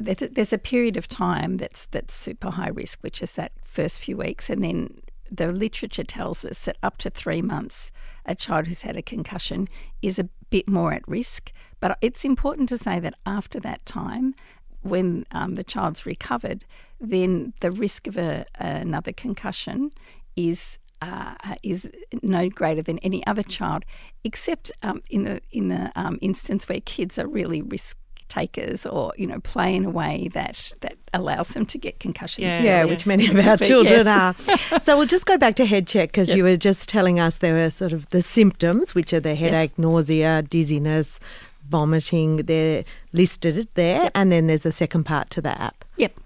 there's 0.00 0.22
a, 0.22 0.28
there's 0.28 0.52
a 0.52 0.58
period 0.58 0.96
of 0.96 1.08
time 1.08 1.58
that's 1.58 1.86
that's 1.86 2.12
super 2.12 2.50
high 2.50 2.70
risk, 2.70 3.00
which 3.02 3.22
is 3.22 3.36
that 3.36 3.52
first 3.62 4.00
few 4.00 4.16
weeks, 4.16 4.50
and 4.50 4.64
then 4.64 5.00
the 5.30 5.52
literature 5.52 6.04
tells 6.04 6.44
us 6.44 6.64
that 6.64 6.76
up 6.82 6.98
to 6.98 7.10
three 7.10 7.42
months, 7.42 7.90
a 8.24 8.34
child 8.34 8.66
who's 8.66 8.82
had 8.82 8.96
a 8.96 9.02
concussion 9.02 9.68
is 10.02 10.18
a 10.18 10.28
bit 10.50 10.68
more 10.68 10.92
at 10.92 11.06
risk. 11.08 11.52
But 11.80 11.98
it's 12.00 12.24
important 12.24 12.68
to 12.70 12.78
say 12.78 13.00
that 13.00 13.14
after 13.24 13.60
that 13.60 13.84
time, 13.86 14.34
when 14.82 15.26
um, 15.32 15.56
the 15.56 15.64
child's 15.64 16.06
recovered, 16.06 16.64
then 17.00 17.52
the 17.60 17.70
risk 17.70 18.06
of 18.06 18.16
a, 18.16 18.46
another 18.54 19.12
concussion 19.12 19.90
is 20.36 20.78
uh, 21.02 21.34
is 21.62 21.92
no 22.22 22.48
greater 22.48 22.80
than 22.80 22.98
any 23.00 23.26
other 23.26 23.42
child, 23.42 23.84
except 24.24 24.72
um, 24.82 25.02
in 25.10 25.24
the 25.24 25.40
in 25.50 25.68
the 25.68 25.92
um, 25.94 26.18
instance 26.22 26.68
where 26.68 26.80
kids 26.80 27.18
are 27.18 27.26
really 27.26 27.60
risk 27.60 27.98
takers 28.28 28.86
or 28.86 29.12
you 29.16 29.26
know 29.26 29.40
play 29.40 29.74
in 29.74 29.84
a 29.84 29.90
way 29.90 30.28
that 30.34 30.72
that 30.80 30.96
allows 31.12 31.50
them 31.50 31.66
to 31.66 31.78
get 31.78 32.00
concussions. 32.00 32.46
Yeah, 32.46 32.62
yeah, 32.62 32.84
which 32.84 33.06
many 33.06 33.26
of 33.28 33.38
our 33.46 33.56
children 33.70 34.06
yes. 34.06 34.48
are. 34.48 34.80
so 34.80 34.96
we'll 34.96 35.06
just 35.06 35.26
go 35.26 35.38
back 35.38 35.54
to 35.56 35.64
HeadCheck 35.64 36.08
because 36.08 36.28
yep. 36.28 36.36
you 36.36 36.44
were 36.44 36.56
just 36.56 36.88
telling 36.88 37.18
us 37.18 37.38
there 37.38 37.54
were 37.54 37.70
sort 37.70 37.92
of 37.92 38.08
the 38.10 38.22
symptoms, 38.22 38.94
which 38.94 39.12
are 39.12 39.20
the 39.20 39.34
headache, 39.34 39.70
yes. 39.70 39.78
nausea, 39.78 40.42
dizziness, 40.42 41.20
vomiting. 41.68 42.38
They're 42.38 42.84
listed 43.12 43.68
there, 43.74 44.02
yep. 44.04 44.12
and 44.14 44.30
then 44.30 44.46
there's 44.46 44.66
a 44.66 44.72
second 44.72 45.04
part 45.04 45.30
to 45.30 45.40
the 45.40 45.60
app. 45.60 45.84
Yep. 45.96 46.18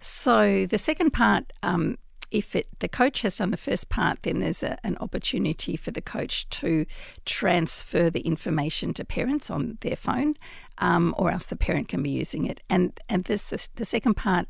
So 0.00 0.66
the 0.66 0.78
second 0.78 1.12
part. 1.12 1.52
Um, 1.62 1.98
if 2.30 2.54
it, 2.54 2.66
the 2.80 2.88
coach 2.88 3.22
has 3.22 3.36
done 3.36 3.50
the 3.50 3.56
first 3.56 3.88
part, 3.88 4.22
then 4.22 4.40
there's 4.40 4.62
a, 4.62 4.76
an 4.84 4.96
opportunity 5.00 5.76
for 5.76 5.90
the 5.90 6.02
coach 6.02 6.48
to 6.50 6.84
transfer 7.24 8.10
the 8.10 8.20
information 8.20 8.92
to 8.94 9.04
parents 9.04 9.50
on 9.50 9.78
their 9.80 9.96
phone, 9.96 10.34
um, 10.78 11.14
or 11.18 11.30
else 11.30 11.46
the 11.46 11.56
parent 11.56 11.88
can 11.88 12.02
be 12.02 12.10
using 12.10 12.46
it. 12.46 12.60
And 12.68 12.98
and 13.08 13.24
this 13.24 13.68
the 13.74 13.84
second 13.84 14.14
part 14.14 14.48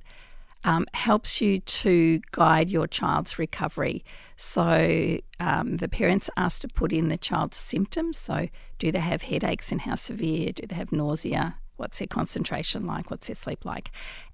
um, 0.65 0.87
helps 0.95 1.41
you 1.41 1.61
to 1.61 2.21
guide 2.33 2.69
your 2.71 2.87
child's 2.87 3.39
recovery. 3.39 4.05
So 4.37 5.19
um, 5.41 5.77
the 5.77 5.89
parents 5.89 6.29
asked 6.37 6.63
to 6.63 6.69
put 6.69 6.93
in 6.93 7.09
the 7.09 7.17
child's 7.17 7.57
symptoms. 7.57 8.19
So 8.19 8.49
do 8.79 8.91
they 8.91 8.99
have 8.99 9.23
headaches 9.23 9.71
and 9.73 9.83
how 9.83 9.95
severe? 9.95 10.53
Do 10.53 10.67
they 10.67 10.77
have 10.77 10.93
nausea? 10.93 11.57
What's 11.77 11.99
their 11.99 12.09
concentration 12.09 12.87
like? 12.87 13.11
What's 13.11 13.29
their 13.29 13.37
sleep 13.37 13.65
like? 13.65 13.93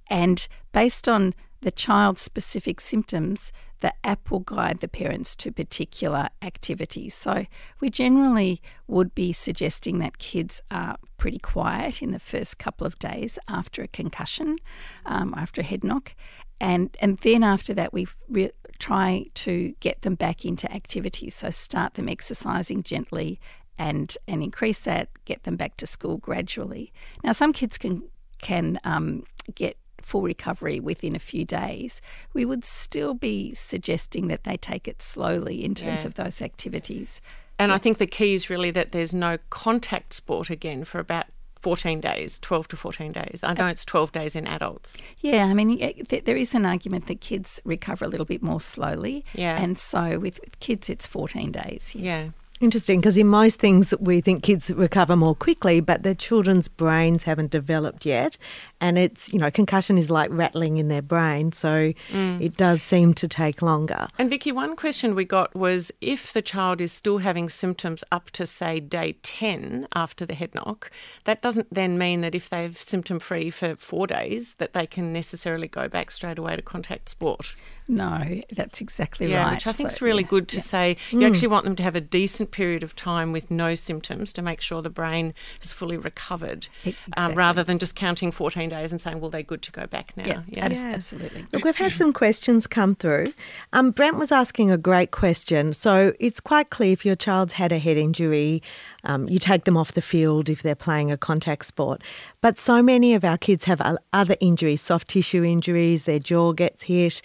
And 0.09 0.47
based 0.73 1.09
on 1.09 1.35
the 1.61 1.71
child's 1.71 2.23
specific 2.23 2.81
symptoms, 2.81 3.53
the 3.85 3.93
app 4.03 4.31
will 4.31 4.41
guide 4.41 4.81
the 4.81 4.89
parents 4.89 5.37
to 5.37 5.53
particular 5.53 6.31
activities. 6.41 7.15
So, 7.15 7.45
we 7.81 7.91
generally 7.91 8.63
would 8.87 9.15
be 9.15 9.31
suggesting 9.35 9.99
that 9.99 10.17
kids 10.17 10.63
are 10.71 10.97
pretty 11.19 11.39
quiet 11.39 12.01
in 12.01 12.11
the 12.11 12.19
first 12.19 12.57
couple 12.57 12.87
of 12.87 12.99
days 12.99 13.39
after 13.47 13.83
a 13.83 13.89
concussion, 13.89 14.57
um, 15.05 15.35
after 15.37 15.61
a 15.61 15.65
head 15.65 15.85
knock. 15.85 16.15
And, 16.63 16.97
and 16.99 17.19
then 17.19 17.45
after 17.45 17.75
that, 17.75 17.93
we 17.93 18.07
re- 18.27 18.53
try 18.79 19.27
to 19.35 19.75
get 19.81 20.01
them 20.01 20.15
back 20.15 20.47
into 20.47 20.73
activities. 20.73 21.35
So, 21.35 21.51
start 21.51 21.93
them 21.93 22.09
exercising 22.09 22.85
gently 22.85 23.39
and, 23.79 24.17
and 24.27 24.43
increase 24.43 24.85
that, 24.85 25.11
get 25.27 25.43
them 25.43 25.57
back 25.57 25.77
to 25.77 25.87
school 25.87 26.17
gradually. 26.17 26.91
Now, 27.23 27.33
some 27.33 27.53
kids 27.53 27.77
can, 27.77 28.03
can 28.41 28.81
um, 28.85 29.25
get 29.55 29.77
full 30.05 30.23
recovery 30.23 30.81
within 30.81 31.17
a 31.17 31.19
few 31.19 31.45
days, 31.45 32.01
we 32.33 32.45
would 32.45 32.65
still 32.65 33.15
be 33.15 33.55
suggesting 33.55 34.29
that 34.29 34.45
they 34.45 34.57
take 34.57 34.87
it 34.87 35.03
slowly 35.03 35.65
in 35.65 35.75
terms 35.75 36.03
yeah. 36.03 36.07
of 36.09 36.15
those 36.15 36.43
activities. 36.43 37.21
And 37.59 37.71
yeah. 37.71 37.77
I 37.77 37.79
think 37.79 37.99
the 37.99 38.07
key 38.07 38.35
is 38.35 38.51
really 38.51 38.71
that 38.73 38.93
there's 38.93 39.15
no 39.15 39.39
contact 39.51 40.13
sport 40.13 40.51
again 40.51 40.85
for 40.85 40.99
about 40.99 41.27
14 41.65 41.99
days, 41.99 42.39
12 42.41 42.69
to 42.69 42.77
14 42.77 43.13
days. 43.13 43.41
I 43.43 43.55
know 43.55 43.67
it's 43.67 43.87
12 43.87 44.13
days 44.13 44.37
in 44.37 44.47
adults. 44.47 44.95
Yeah, 45.23 45.47
I 45.47 45.55
mean, 45.55 45.81
eh, 45.81 46.21
there 46.25 46.37
is 46.37 46.55
an 46.55 46.67
argument 46.67 47.07
that 47.07 47.23
kids 47.23 47.59
recover 47.65 48.05
a 48.05 48.09
little 48.09 48.27
bit 48.27 48.43
more 48.43 48.61
slowly. 48.61 49.25
Yeah. 49.33 49.59
And 49.59 49.79
so 49.79 50.19
with 50.19 50.41
kids, 50.61 50.91
it's 50.91 51.07
14 51.07 51.53
days. 51.53 51.95
Yes. 51.95 52.27
Yeah. 52.27 52.29
Interesting, 52.65 52.99
because 52.99 53.19
in 53.19 53.29
most 53.29 53.61
things 53.61 53.93
we 54.01 54.23
think 54.23 54.43
kids 54.43 54.71
recover 54.71 55.17
more 55.17 55.35
quickly, 55.35 55.83
but 55.83 56.03
their 56.03 56.15
children's 56.15 56.67
brains 56.67 57.25
haven't 57.25 57.51
developed 57.51 58.07
yet. 58.07 58.39
And 58.81 58.97
it's, 58.97 59.31
you 59.35 59.39
know, 59.39 59.51
concussion 59.51 59.99
is 59.99 60.11
like 60.11 60.31
rattling 60.33 60.79
in 60.79 60.89
their 60.89 61.03
brain, 61.03 61.53
so 61.53 61.93
mm. 62.11 62.41
it 62.41 62.57
does 62.57 62.83
seem 62.83 63.13
to 63.15 63.29
take 63.29 63.61
longer. 63.61 64.09
And 64.17 64.31
Vicky, 64.31 64.51
one 64.51 64.77
question 64.77 65.15
we 65.15 65.27
got 65.27 65.55
was 65.55 65.93
if 66.01 66.33
the 66.33 66.41
child 66.41 66.81
is 66.81 66.91
still 66.91 67.19
having 67.19 67.51
symptoms 67.51 68.03
up 68.11 68.31
to, 68.31 68.47
say, 68.47 68.81
day 68.81 69.19
10 69.23 69.87
after 69.95 70.25
the 70.25 70.35
head 70.35 70.55
knock, 70.55 70.91
that 71.25 71.43
doesn't 71.43 71.69
then 71.71 71.99
mean 71.99 72.23
that 72.23 72.35
if 72.35 72.49
they're 72.49 72.73
symptom 72.73 73.19
free 73.19 73.51
for 73.51 73.77
four 73.77 74.07
days, 74.07 74.55
that 74.55 74.73
they 74.73 74.87
can 74.87 75.13
necessarily 75.13 75.69
go 75.69 75.87
back 75.87 76.11
straight 76.11 76.39
away 76.39 76.57
to 76.57 76.63
contact 76.63 77.11
sport. 77.11 77.55
No, 77.87 78.41
that's 78.51 78.81
exactly 78.81 79.31
yeah, 79.31 79.45
right. 79.45 79.53
Which 79.55 79.67
I 79.67 79.73
think 79.73 79.91
is 79.91 80.01
really 80.01 80.23
yeah, 80.23 80.29
good 80.29 80.49
to 80.49 80.57
yeah. 80.57 80.63
say. 80.63 80.97
You 81.11 81.19
mm. 81.19 81.29
actually 81.29 81.49
want 81.49 81.65
them 81.65 81.77
to 81.77 81.83
have 81.83 81.95
a 81.95 82.01
decent 82.01 82.51
period 82.51 82.83
of 82.83 82.97
time 82.97 83.31
with 83.31 83.51
no 83.51 83.75
symptoms 83.75 84.33
to 84.35 84.43
make 84.43 84.63
sure 84.63 84.81
the 84.81 84.89
brain 84.89 85.35
is 85.63 85.73
fully 85.73 85.99
recovered, 85.99 86.69
um, 86.85 86.93
exactly. 86.93 87.13
um, 87.17 87.35
rather 87.35 87.63
than 87.63 87.79
just 87.79 87.95
counting 87.95 88.31
14 88.31 88.71
days 88.71 88.91
and 88.91 89.01
saying, 89.01 89.21
well, 89.21 89.29
they're 89.29 89.43
good 89.43 89.61
to 89.63 89.73
go 89.73 89.87
back 89.87 90.17
now. 90.17 90.25
Yeah, 90.25 90.43
yeah. 90.49 90.65
absolutely. 90.65 91.45
Look, 91.53 91.63
we've 91.63 91.77
had 91.77 91.93
some 91.93 92.15
questions 92.15 92.67
come 92.67 92.95
through. 92.95 93.27
Um, 93.75 93.91
Brent 93.91 94.17
was 94.17 94.33
asking 94.33 94.71
a 94.71 94.79
great 94.79 95.11
question. 95.11 95.75
So 95.75 96.15
it's 96.19 96.41
quite 96.41 96.71
clear 96.71 96.93
if 96.93 97.05
your 97.05 97.17
child's 97.17 97.55
had 97.55 97.71
a 97.71 97.79
head 97.79 97.99
injury, 97.99 98.63
um, 99.05 99.29
you 99.29 99.39
take 99.39 99.65
them 99.65 99.77
off 99.77 99.93
the 99.93 100.03
field 100.03 100.49
if 100.49 100.63
they're 100.63 100.75
playing 100.75 101.13
a 101.13 101.19
contact 101.19 101.67
sport. 101.67 102.01
But 102.41 102.59
so 102.59 102.83
many 102.83 103.13
of 103.13 103.25
our 103.25 103.37
kids 103.37 103.65
have 103.65 103.83
other 104.13 104.37
injuries, 104.41 104.81
soft 104.81 105.09
tissue 105.09 105.45
injuries, 105.45 106.05
their 106.05 106.19
jaw 106.19 106.53
gets 106.53 106.85
hit. 106.85 107.21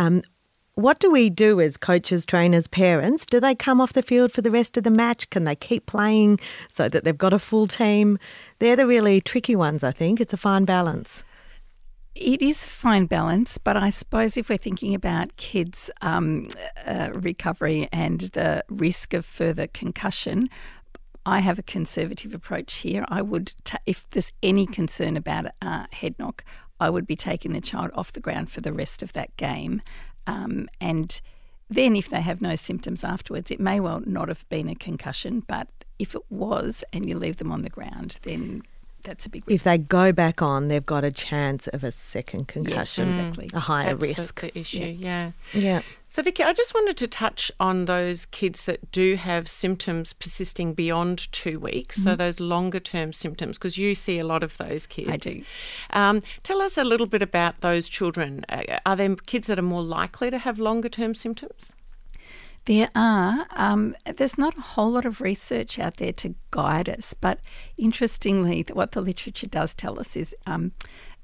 Um, 0.00 0.22
what 0.76 0.98
do 0.98 1.10
we 1.10 1.28
do 1.28 1.60
as 1.60 1.76
coaches, 1.76 2.24
trainers, 2.24 2.66
parents? 2.66 3.26
Do 3.26 3.38
they 3.38 3.54
come 3.54 3.82
off 3.82 3.92
the 3.92 4.02
field 4.02 4.32
for 4.32 4.40
the 4.40 4.50
rest 4.50 4.78
of 4.78 4.84
the 4.84 4.90
match? 4.90 5.28
Can 5.28 5.44
they 5.44 5.54
keep 5.54 5.84
playing 5.84 6.40
so 6.70 6.88
that 6.88 7.04
they've 7.04 7.18
got 7.18 7.34
a 7.34 7.38
full 7.38 7.66
team? 7.66 8.18
They're 8.60 8.76
the 8.76 8.86
really 8.86 9.20
tricky 9.20 9.54
ones, 9.54 9.84
I 9.84 9.92
think. 9.92 10.18
It's 10.18 10.32
a 10.32 10.38
fine 10.38 10.64
balance. 10.64 11.22
It 12.14 12.40
is 12.40 12.64
a 12.64 12.66
fine 12.66 13.06
balance, 13.06 13.58
but 13.58 13.76
I 13.76 13.90
suppose 13.90 14.38
if 14.38 14.48
we're 14.48 14.56
thinking 14.56 14.94
about 14.94 15.36
kids' 15.36 15.90
um, 16.00 16.48
uh, 16.86 17.10
recovery 17.12 17.86
and 17.92 18.22
the 18.32 18.64
risk 18.70 19.12
of 19.12 19.26
further 19.26 19.66
concussion, 19.66 20.48
I 21.26 21.40
have 21.40 21.58
a 21.58 21.62
conservative 21.62 22.32
approach 22.32 22.76
here. 22.76 23.04
I 23.08 23.20
would, 23.20 23.52
if 23.84 24.08
there's 24.10 24.32
any 24.42 24.66
concern 24.66 25.18
about 25.18 25.46
a 25.60 25.94
head 25.94 26.14
knock, 26.18 26.42
I 26.80 26.90
would 26.90 27.06
be 27.06 27.16
taking 27.16 27.52
the 27.52 27.60
child 27.60 27.90
off 27.94 28.12
the 28.12 28.20
ground 28.20 28.50
for 28.50 28.60
the 28.60 28.72
rest 28.72 29.02
of 29.02 29.12
that 29.12 29.36
game. 29.36 29.82
Um, 30.26 30.68
and 30.80 31.20
then, 31.68 31.94
if 31.94 32.08
they 32.08 32.20
have 32.20 32.40
no 32.40 32.56
symptoms 32.56 33.04
afterwards, 33.04 33.50
it 33.50 33.60
may 33.60 33.78
well 33.78 34.02
not 34.04 34.28
have 34.28 34.48
been 34.48 34.68
a 34.68 34.74
concussion, 34.74 35.44
but 35.46 35.68
if 35.98 36.14
it 36.14 36.22
was 36.30 36.82
and 36.92 37.08
you 37.08 37.16
leave 37.16 37.36
them 37.36 37.52
on 37.52 37.62
the 37.62 37.70
ground, 37.70 38.18
then 38.22 38.62
that's 39.02 39.26
a 39.26 39.28
big 39.28 39.46
risk. 39.46 39.54
If 39.54 39.64
they 39.64 39.78
go 39.78 40.12
back 40.12 40.42
on, 40.42 40.68
they've 40.68 40.84
got 40.84 41.04
a 41.04 41.10
chance 41.10 41.66
of 41.68 41.84
a 41.84 41.92
second 41.92 42.48
concussion, 42.48 43.08
yes, 43.08 43.16
exactly. 43.16 43.50
a 43.54 43.60
higher 43.60 43.94
that's 43.94 44.18
risk. 44.18 44.40
The, 44.40 44.50
the 44.50 44.58
issue, 44.58 44.78
yeah. 44.78 45.32
yeah. 45.52 45.60
Yeah. 45.60 45.82
So, 46.08 46.22
Vicky, 46.22 46.42
I 46.42 46.52
just 46.52 46.74
wanted 46.74 46.96
to 46.96 47.06
touch 47.06 47.52
on 47.60 47.84
those 47.84 48.26
kids 48.26 48.64
that 48.64 48.90
do 48.90 49.14
have 49.14 49.48
symptoms 49.48 50.12
persisting 50.12 50.74
beyond 50.74 51.30
two 51.32 51.60
weeks, 51.60 51.98
mm-hmm. 51.98 52.10
so 52.10 52.16
those 52.16 52.40
longer 52.40 52.80
term 52.80 53.12
symptoms, 53.12 53.58
because 53.58 53.78
you 53.78 53.94
see 53.94 54.18
a 54.18 54.26
lot 54.26 54.42
of 54.42 54.56
those 54.58 54.86
kids. 54.86 55.10
I 55.10 55.16
do. 55.16 55.42
Um, 55.90 56.20
tell 56.42 56.60
us 56.60 56.76
a 56.76 56.84
little 56.84 57.06
bit 57.06 57.22
about 57.22 57.60
those 57.60 57.88
children. 57.88 58.44
Are 58.84 58.96
there 58.96 59.14
kids 59.14 59.46
that 59.46 59.58
are 59.58 59.62
more 59.62 59.82
likely 59.82 60.30
to 60.30 60.38
have 60.38 60.58
longer 60.58 60.88
term 60.88 61.14
symptoms? 61.14 61.72
There 62.66 62.90
are. 62.94 63.46
Um, 63.56 63.96
there's 64.04 64.38
not 64.38 64.56
a 64.56 64.60
whole 64.60 64.90
lot 64.90 65.04
of 65.04 65.20
research 65.20 65.78
out 65.78 65.96
there 65.96 66.12
to 66.14 66.34
guide 66.50 66.88
us, 66.88 67.14
but 67.14 67.40
interestingly, 67.76 68.64
what 68.72 68.92
the 68.92 69.00
literature 69.00 69.46
does 69.46 69.74
tell 69.74 69.98
us 69.98 70.16
is 70.16 70.34
um, 70.46 70.72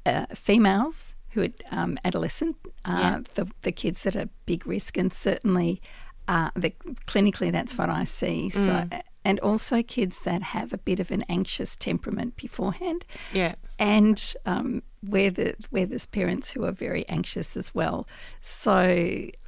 uh, 0.05 0.27
females 0.35 1.15
who 1.31 1.43
are 1.43 1.49
um, 1.71 1.99
adolescent, 2.05 2.57
uh, 2.85 2.99
yeah. 2.99 3.19
the, 3.35 3.51
the 3.63 3.73
kids 3.73 4.03
that 4.05 4.17
are 4.17 4.29
big 4.47 4.67
risk, 4.67 4.97
and 4.97 5.13
certainly 5.13 5.83
uh, 6.29 6.51
the, 6.57 6.73
clinically 7.07 7.53
that's 7.53 7.77
what 7.77 7.91
I 7.91 8.05
see. 8.05 8.51
Mm. 8.53 8.67
So, 8.67 8.99
and 9.25 9.41
also 9.41 9.83
kids 9.83 10.25
that 10.25 10.43
have 10.43 10.73
a 10.73 10.79
bit 10.79 11.01
of 11.01 11.11
an 11.11 11.23
anxious 11.29 11.77
temperament 11.77 12.37
beforehand. 12.37 13.05
Yeah, 13.33 13.57
and 13.79 14.35
um, 14.47 14.83
where 15.09 15.31
the 15.31 15.55
where 15.71 15.87
there's 15.87 16.07
parents 16.07 16.51
who 16.51 16.65
are 16.65 16.73
very 16.73 17.09
anxious 17.09 17.57
as 17.57 17.75
well. 17.75 18.07
So 18.41 18.73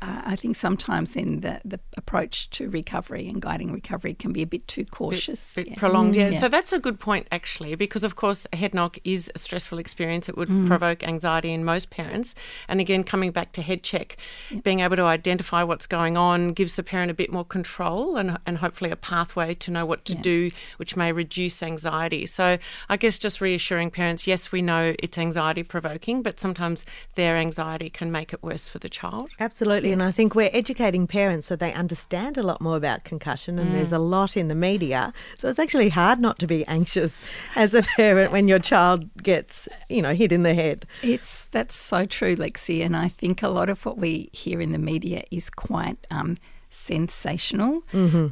uh, 0.02 0.22
I 0.24 0.36
think 0.36 0.56
sometimes 0.56 1.14
then 1.14 1.40
the, 1.40 1.60
the 1.64 1.80
approach 1.96 2.50
to 2.50 2.70
recovery 2.70 3.28
and 3.28 3.42
guiding 3.42 3.72
recovery 3.72 4.14
can 4.14 4.32
be 4.32 4.42
a 4.42 4.46
bit 4.46 4.66
too 4.68 4.84
cautious, 4.84 5.54
bit, 5.54 5.64
bit 5.64 5.72
yeah. 5.72 5.78
prolonged. 5.78 6.16
Yeah. 6.16 6.30
yeah. 6.30 6.40
So 6.40 6.48
that's 6.48 6.72
a 6.72 6.78
good 6.78 7.00
point 7.00 7.26
actually, 7.32 7.74
because 7.74 8.04
of 8.04 8.16
course 8.16 8.46
a 8.52 8.56
head 8.56 8.74
knock 8.74 8.98
is 9.04 9.30
a 9.34 9.38
stressful 9.38 9.78
experience. 9.78 10.28
It 10.28 10.36
would 10.36 10.48
mm. 10.48 10.66
provoke 10.66 11.02
anxiety 11.02 11.52
in 11.52 11.64
most 11.64 11.90
parents. 11.90 12.34
And 12.68 12.80
again, 12.80 13.04
coming 13.04 13.32
back 13.32 13.52
to 13.52 13.62
HeadCheck, 13.62 14.16
yeah. 14.50 14.60
being 14.60 14.80
able 14.80 14.96
to 14.96 15.02
identify 15.02 15.62
what's 15.62 15.86
going 15.86 16.16
on 16.16 16.52
gives 16.52 16.76
the 16.76 16.82
parent 16.82 17.10
a 17.10 17.14
bit 17.14 17.32
more 17.32 17.44
control 17.44 18.16
and 18.16 18.38
and 18.46 18.58
hopefully 18.58 18.90
a 18.90 18.96
pathway 18.96 19.54
to 19.54 19.70
know 19.70 19.84
what 19.84 20.04
to 20.04 20.14
do, 20.14 20.50
which 20.76 20.96
may 20.96 21.12
reduce 21.12 21.62
anxiety. 21.62 22.26
So 22.26 22.58
I 22.88 22.96
guess 22.96 23.18
just 23.18 23.40
reassuring 23.40 23.90
parents, 23.90 24.26
yes, 24.26 24.52
we 24.52 24.62
know 24.62 24.94
it's 24.98 25.18
anxiety 25.18 25.47
provoking, 25.62 26.22
but 26.22 26.38
sometimes 26.38 26.84
their 27.14 27.36
anxiety 27.36 27.90
can 27.90 28.10
make 28.10 28.32
it 28.32 28.42
worse 28.42 28.68
for 28.68 28.78
the 28.78 28.88
child. 28.88 29.30
Absolutely. 29.40 29.92
And 29.92 30.02
I 30.02 30.10
think 30.10 30.34
we're 30.34 30.50
educating 30.52 31.06
parents 31.06 31.46
so 31.46 31.56
they 31.56 31.72
understand 31.72 32.38
a 32.38 32.42
lot 32.42 32.60
more 32.60 32.76
about 32.76 33.04
concussion, 33.04 33.58
and 33.58 33.74
there's 33.74 33.92
a 33.92 33.98
lot 33.98 34.36
in 34.36 34.48
the 34.48 34.54
media. 34.54 35.12
So 35.36 35.48
it's 35.48 35.58
actually 35.58 35.88
hard 35.88 36.18
not 36.18 36.38
to 36.40 36.46
be 36.46 36.66
anxious 36.66 37.20
as 37.56 37.74
a 37.74 37.82
parent 37.82 38.32
when 38.32 38.48
your 38.48 38.58
child 38.58 39.08
gets, 39.22 39.68
you 39.88 40.02
know, 40.02 40.14
hit 40.14 40.32
in 40.32 40.42
the 40.42 40.54
head. 40.54 40.86
It's 41.02 41.46
that's 41.46 41.74
so 41.74 42.06
true, 42.06 42.36
Lexi, 42.36 42.84
and 42.84 42.96
I 42.96 43.08
think 43.08 43.42
a 43.42 43.48
lot 43.48 43.68
of 43.68 43.84
what 43.86 43.98
we 43.98 44.30
hear 44.32 44.60
in 44.60 44.72
the 44.72 44.78
media 44.78 45.24
is 45.30 45.50
quite 45.50 46.06
um, 46.10 46.36
sensational, 46.70 47.82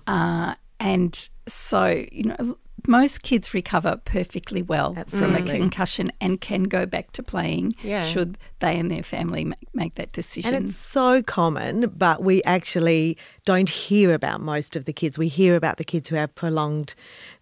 uh, 0.06 0.54
and 0.78 1.28
so 1.46 2.04
you 2.12 2.24
know 2.24 2.58
most 2.86 3.22
kids 3.22 3.52
recover 3.54 4.00
perfectly 4.04 4.62
well 4.62 4.94
from 5.08 5.34
a 5.34 5.42
concussion 5.42 6.12
and 6.20 6.40
can 6.40 6.64
go 6.64 6.86
back 6.86 7.10
to 7.12 7.22
playing 7.22 7.74
Yeah. 7.82 8.04
should 8.04 8.38
they 8.60 8.78
and 8.78 8.90
their 8.90 9.02
family 9.02 9.44
ma- 9.46 9.54
make 9.74 9.94
that 9.96 10.12
decision. 10.12 10.54
And 10.54 10.66
it's 10.66 10.76
so 10.76 11.22
common, 11.22 11.88
but 11.96 12.22
we 12.22 12.42
actually 12.44 13.16
don't 13.44 13.68
hear 13.68 14.14
about 14.14 14.40
most 14.40 14.76
of 14.76 14.84
the 14.84 14.92
kids. 14.92 15.18
We 15.18 15.28
hear 15.28 15.56
about 15.56 15.78
the 15.78 15.84
kids 15.84 16.08
who 16.08 16.16
have 16.16 16.34
prolonged 16.34 16.94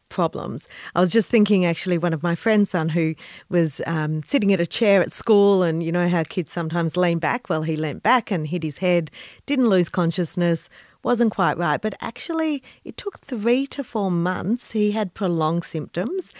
problems. 0.08 0.68
I 0.94 1.00
was 1.00 1.10
just 1.10 1.28
thinking, 1.28 1.64
actually, 1.66 1.98
one 1.98 2.12
of 2.12 2.22
my 2.22 2.34
friend's 2.34 2.70
son 2.70 2.90
who 2.90 3.14
was 3.48 3.80
um, 3.86 4.22
sitting 4.22 4.52
at 4.52 4.60
a 4.60 4.66
chair 4.66 5.02
at 5.02 5.12
school, 5.12 5.62
and 5.62 5.82
you 5.82 5.90
know 5.90 6.08
how 6.08 6.22
kids 6.22 6.52
sometimes 6.52 6.96
lean 6.96 7.18
back? 7.18 7.48
Well, 7.48 7.62
he 7.62 7.76
leant 7.76 8.02
back 8.02 8.30
and 8.30 8.46
hit 8.46 8.62
his 8.62 8.78
head, 8.78 9.10
didn't 9.46 9.68
lose 9.68 9.88
consciousness, 9.88 10.68
wasn't 11.04 11.32
quite 11.32 11.58
right. 11.58 11.80
But 11.80 11.94
actually, 12.00 12.62
it 12.84 12.96
took 12.96 13.20
three 13.20 13.66
to 13.68 13.84
four 13.84 14.10
months. 14.10 14.72
He 14.72 14.92
had 14.92 15.14
prolonged 15.14 15.64
symptoms. 15.64 16.32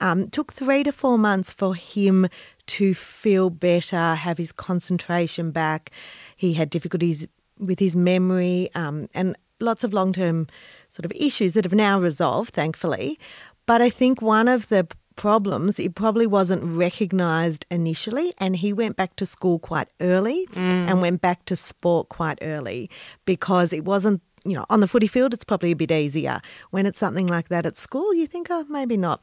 Um, 0.00 0.30
took 0.30 0.52
three 0.52 0.82
to 0.84 0.92
four 0.92 1.18
months 1.18 1.52
for 1.52 1.74
him 1.74 2.28
to 2.66 2.94
feel 2.94 3.50
better, 3.50 4.14
have 4.14 4.38
his 4.38 4.52
concentration 4.52 5.50
back. 5.50 5.90
He 6.36 6.54
had 6.54 6.70
difficulties 6.70 7.26
with 7.58 7.78
his 7.78 7.94
memory 7.94 8.70
um, 8.74 9.08
and 9.14 9.36
lots 9.60 9.84
of 9.84 9.92
long 9.92 10.12
term 10.12 10.46
sort 10.88 11.04
of 11.04 11.12
issues 11.14 11.54
that 11.54 11.64
have 11.64 11.74
now 11.74 12.00
resolved, 12.00 12.54
thankfully. 12.54 13.18
But 13.66 13.82
I 13.82 13.90
think 13.90 14.22
one 14.22 14.48
of 14.48 14.68
the 14.68 14.88
problems, 15.20 15.78
it 15.78 15.94
probably 15.94 16.26
wasn't 16.26 16.64
recognised 16.64 17.66
initially, 17.70 18.32
and 18.38 18.56
he 18.56 18.72
went 18.72 18.96
back 18.96 19.16
to 19.16 19.26
school 19.26 19.58
quite 19.58 19.88
early 20.00 20.46
mm. 20.54 20.88
and 20.88 21.02
went 21.02 21.20
back 21.20 21.44
to 21.44 21.54
sport 21.54 22.08
quite 22.08 22.38
early 22.40 22.88
because 23.26 23.72
it 23.72 23.84
wasn't. 23.84 24.22
You 24.42 24.54
know, 24.54 24.64
on 24.70 24.80
the 24.80 24.88
footy 24.88 25.06
field, 25.06 25.34
it's 25.34 25.44
probably 25.44 25.72
a 25.72 25.76
bit 25.76 25.92
easier. 25.92 26.40
When 26.70 26.86
it's 26.86 26.98
something 26.98 27.26
like 27.26 27.50
that 27.50 27.66
at 27.66 27.76
school, 27.76 28.14
you 28.14 28.26
think, 28.26 28.46
oh, 28.48 28.64
maybe 28.70 28.96
not. 28.96 29.22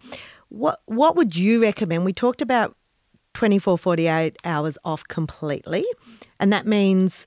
What 0.50 0.80
What 0.86 1.16
would 1.16 1.36
you 1.36 1.60
recommend? 1.64 2.06
We 2.06 2.14
talked 2.14 2.44
about 2.44 2.78
24, 3.34 3.80
48 3.80 4.38
hours 4.44 4.78
off 4.86 5.04
completely. 5.08 5.86
And 6.40 6.54
that 6.54 6.68
means 6.68 7.26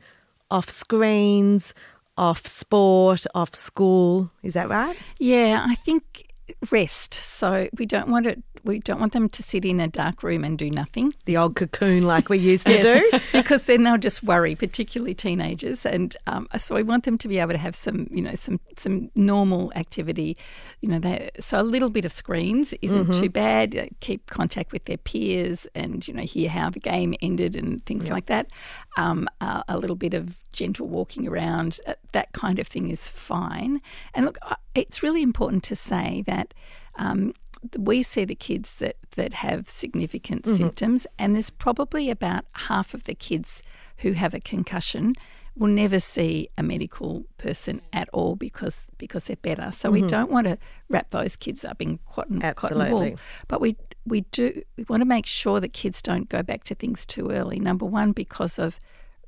off 0.48 0.70
screens, 0.70 1.74
off 2.16 2.46
sport, 2.46 3.26
off 3.34 3.52
school. 3.56 4.30
Is 4.44 4.54
that 4.54 4.68
right? 4.68 4.96
Yeah, 5.18 5.66
I 5.68 5.74
think 5.74 6.30
rest. 6.70 7.14
So 7.14 7.68
we 7.76 7.86
don't 7.86 8.08
want 8.08 8.26
it. 8.26 8.42
We 8.64 8.78
don't 8.78 9.00
want 9.00 9.12
them 9.12 9.28
to 9.28 9.42
sit 9.42 9.64
in 9.64 9.80
a 9.80 9.88
dark 9.88 10.22
room 10.22 10.44
and 10.44 10.58
do 10.58 10.70
nothing. 10.70 11.14
The 11.24 11.36
old 11.36 11.56
cocoon 11.56 12.06
like 12.06 12.28
we 12.28 12.38
used 12.38 12.66
to 12.66 12.82
do. 12.82 13.18
because 13.32 13.66
then 13.66 13.82
they'll 13.82 13.98
just 13.98 14.22
worry, 14.22 14.54
particularly 14.54 15.14
teenagers. 15.14 15.86
And 15.86 16.16
um, 16.26 16.48
so 16.58 16.74
we 16.74 16.82
want 16.82 17.04
them 17.04 17.18
to 17.18 17.28
be 17.28 17.38
able 17.38 17.52
to 17.52 17.58
have 17.58 17.74
some, 17.74 18.08
you 18.10 18.22
know, 18.22 18.34
some 18.34 18.60
some 18.76 19.10
normal 19.14 19.72
activity. 19.74 20.36
You 20.80 20.88
know, 20.90 20.98
they, 20.98 21.30
so 21.40 21.60
a 21.60 21.62
little 21.62 21.90
bit 21.90 22.04
of 22.04 22.12
screens 22.12 22.74
isn't 22.82 23.14
too 23.14 23.30
bad. 23.30 23.76
Uh, 23.76 23.86
Keep 24.00 24.30
contact 24.30 24.72
with 24.72 24.84
their 24.86 24.96
peers, 24.96 25.66
and 25.74 26.06
you 26.06 26.14
know, 26.14 26.22
hear 26.22 26.48
how 26.48 26.70
the 26.70 26.80
game 26.80 27.14
ended 27.20 27.56
and 27.56 27.84
things 27.86 28.08
like 28.08 28.26
that. 28.26 28.48
Um, 28.96 29.28
uh, 29.40 29.62
a 29.68 29.78
little 29.78 29.96
bit 29.96 30.14
of 30.14 30.40
gentle 30.52 30.86
walking 30.86 31.28
around, 31.28 31.80
uh, 31.86 31.94
that 32.12 32.32
kind 32.32 32.58
of 32.58 32.66
thing 32.66 32.90
is 32.90 33.08
fine. 33.08 33.80
And 34.14 34.26
look, 34.26 34.38
it's 34.74 35.02
really 35.02 35.22
important 35.22 35.62
to 35.64 35.76
say 35.76 36.22
that. 36.26 36.54
Um, 36.96 37.34
we 37.76 38.02
see 38.02 38.24
the 38.24 38.34
kids 38.34 38.76
that, 38.76 38.96
that 39.16 39.34
have 39.34 39.68
significant 39.68 40.42
mm-hmm. 40.42 40.54
symptoms, 40.54 41.06
and 41.18 41.34
there's 41.34 41.50
probably 41.50 42.10
about 42.10 42.44
half 42.54 42.94
of 42.94 43.04
the 43.04 43.14
kids 43.14 43.62
who 43.98 44.12
have 44.12 44.34
a 44.34 44.40
concussion 44.40 45.14
will 45.56 45.68
never 45.68 46.00
see 46.00 46.48
a 46.56 46.62
medical 46.62 47.24
person 47.36 47.80
at 47.92 48.08
all 48.12 48.36
because 48.36 48.86
because 48.98 49.26
they're 49.26 49.36
better. 49.36 49.70
So 49.72 49.90
we 49.90 49.98
mm-hmm. 49.98 50.08
don't 50.08 50.30
want 50.30 50.46
to 50.46 50.58
wrap 50.88 51.10
those 51.10 51.36
kids 51.36 51.64
up 51.64 51.82
in 51.82 51.98
cotton, 52.12 52.40
cotton 52.40 52.90
wool. 52.90 53.16
But 53.48 53.60
we 53.60 53.76
we 54.06 54.22
do 54.32 54.62
we 54.76 54.84
want 54.88 55.00
to 55.02 55.06
make 55.06 55.26
sure 55.26 55.60
that 55.60 55.72
kids 55.72 56.00
don't 56.00 56.28
go 56.28 56.42
back 56.42 56.64
to 56.64 56.74
things 56.74 57.04
too 57.04 57.30
early. 57.30 57.58
Number 57.58 57.84
one, 57.84 58.12
because 58.12 58.58
of 58.58 58.78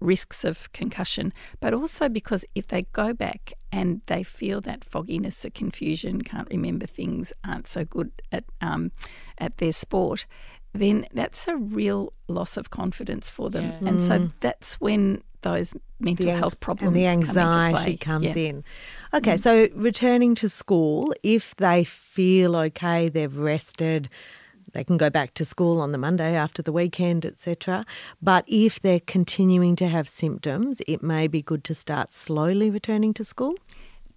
risks 0.03 0.45
of 0.45 0.73
concussion, 0.73 1.33
but 1.61 1.73
also 1.73 2.09
because 2.09 2.45
if 2.55 2.67
they 2.67 2.83
go 2.93 3.13
back 3.13 3.53
and 3.71 4.01
they 4.07 4.23
feel 4.23 4.61
that 4.63 4.85
fogginess 4.85 5.45
or 5.45 5.51
confusion, 5.51 6.23
can't 6.23 6.49
remember 6.51 6.87
things, 6.87 7.33
aren't 7.47 7.69
so 7.69 7.85
good 7.85 8.11
at 8.31 8.45
um, 8.61 8.93
at 9.39 9.59
their 9.59 9.73
sport, 9.73 10.27
then 10.75 11.07
that's 11.13 11.49
a 11.49 11.57
real 11.57 12.13
loss 12.29 12.57
of 12.57 12.71
confidence 12.71 13.31
for 13.31 13.51
them, 13.51 13.73
and 13.87 14.03
so 14.03 14.31
that's 14.41 14.81
when 14.81 15.23
those 15.43 15.75
mental 15.99 16.29
anx- 16.29 16.39
health 16.39 16.61
problems 16.61 16.97
and 16.97 17.23
the 17.23 17.27
come 17.27 17.39
into 17.39 17.59
anxiety 17.59 17.93
play. 17.93 17.97
comes 17.97 18.37
Yeah. 18.37 18.49
in. 18.49 18.65
Okay, 19.13 19.37
so 19.37 19.69
returning 19.75 20.35
to 20.37 20.49
school, 20.49 21.13
if 21.23 21.55
they 21.57 21.85
feel 21.85 22.57
okay, 22.57 23.09
they've 23.09 23.37
rested, 23.37 24.09
they 24.73 24.85
can 24.85 24.97
go 24.97 25.11
back 25.11 25.35
to 25.35 25.45
school 25.45 25.81
on 25.81 25.93
the 25.93 25.99
Monday 25.99 26.35
after 26.35 26.63
the 26.63 26.73
weekend, 26.73 27.25
etc. 27.25 27.85
But 28.21 28.45
if 28.47 28.81
they're 28.81 29.01
continuing 29.01 29.77
to 29.77 29.89
have 29.89 30.09
symptoms, 30.09 30.81
it 30.87 31.03
may 31.03 31.27
be 31.27 31.43
good 31.43 31.65
to 31.65 31.75
start 31.75 32.13
slowly 32.13 32.71
returning 32.71 33.15
to 33.15 33.25
school. 33.25 33.55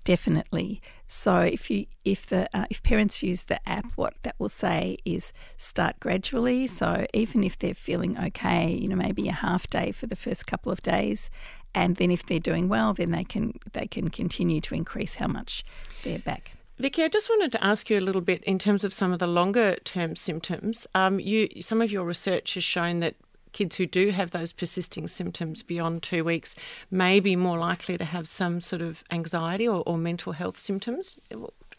Definitely. 0.05 0.81
So 1.07 1.39
if 1.39 1.69
you 1.71 1.87
if 2.05 2.27
the 2.27 2.47
uh, 2.53 2.65
if 2.69 2.83
parents 2.83 3.23
use 3.23 3.45
the 3.45 3.59
app, 3.67 3.85
what 3.95 4.13
that 4.21 4.35
will 4.37 4.49
say 4.49 4.97
is 5.03 5.33
start 5.57 5.99
gradually. 5.99 6.67
So 6.67 7.07
even 7.13 7.43
if 7.43 7.57
they're 7.57 7.73
feeling 7.73 8.17
okay, 8.17 8.71
you 8.71 8.87
know, 8.87 8.95
maybe 8.95 9.27
a 9.27 9.33
half 9.33 9.67
day 9.67 9.91
for 9.91 10.05
the 10.05 10.15
first 10.15 10.45
couple 10.45 10.71
of 10.71 10.83
days, 10.83 11.31
and 11.73 11.95
then 11.95 12.11
if 12.11 12.23
they're 12.23 12.39
doing 12.39 12.69
well, 12.69 12.93
then 12.93 13.11
they 13.11 13.23
can 13.23 13.59
they 13.73 13.87
can 13.87 14.09
continue 14.09 14.61
to 14.61 14.75
increase 14.75 15.15
how 15.15 15.27
much 15.27 15.63
they're 16.03 16.19
back. 16.19 16.51
Vicky, 16.77 17.03
I 17.03 17.07
just 17.07 17.29
wanted 17.29 17.53
to 17.53 17.63
ask 17.63 17.89
you 17.89 17.97
a 17.97 18.01
little 18.01 18.21
bit 18.21 18.43
in 18.43 18.59
terms 18.59 18.83
of 18.83 18.93
some 18.93 19.13
of 19.13 19.19
the 19.19 19.27
longer 19.27 19.77
term 19.85 20.15
symptoms. 20.15 20.85
Um, 20.93 21.19
you, 21.19 21.47
some 21.61 21.81
of 21.81 21.89
your 21.91 22.03
research 22.03 22.55
has 22.55 22.63
shown 22.65 22.99
that 22.99 23.15
kids 23.53 23.77
who 23.77 23.85
do 23.85 24.09
have 24.09 24.31
those 24.31 24.51
persisting 24.51 25.07
symptoms 25.07 25.63
beyond 25.63 26.03
two 26.03 26.25
weeks 26.25 26.53
may 26.91 27.21
be 27.21 27.37
more 27.37 27.57
likely 27.57 27.97
to 27.97 28.03
have 28.03 28.27
some 28.27 28.59
sort 28.59 28.81
of 28.81 29.05
anxiety 29.09 29.65
or, 29.65 29.83
or 29.85 29.97
mental 29.97 30.33
health 30.33 30.57
symptoms. 30.57 31.17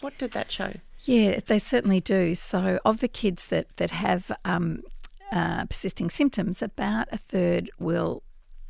What 0.01 0.17
did 0.17 0.33
that 0.33 0.51
show? 0.51 0.73
Yeah, 1.05 1.41
they 1.47 1.59
certainly 1.59 2.01
do. 2.01 2.35
So, 2.35 2.81
of 2.87 3.01
the 3.01 3.09
kids 3.09 3.49
that 3.49 3.77
that 3.77 3.91
have 3.91 4.33
um, 4.47 4.83
uh, 5.31 5.67
persisting 5.67 6.09
symptoms, 6.09 6.63
about 6.63 7.09
a 7.13 7.19
third 7.19 7.71
will 7.79 8.23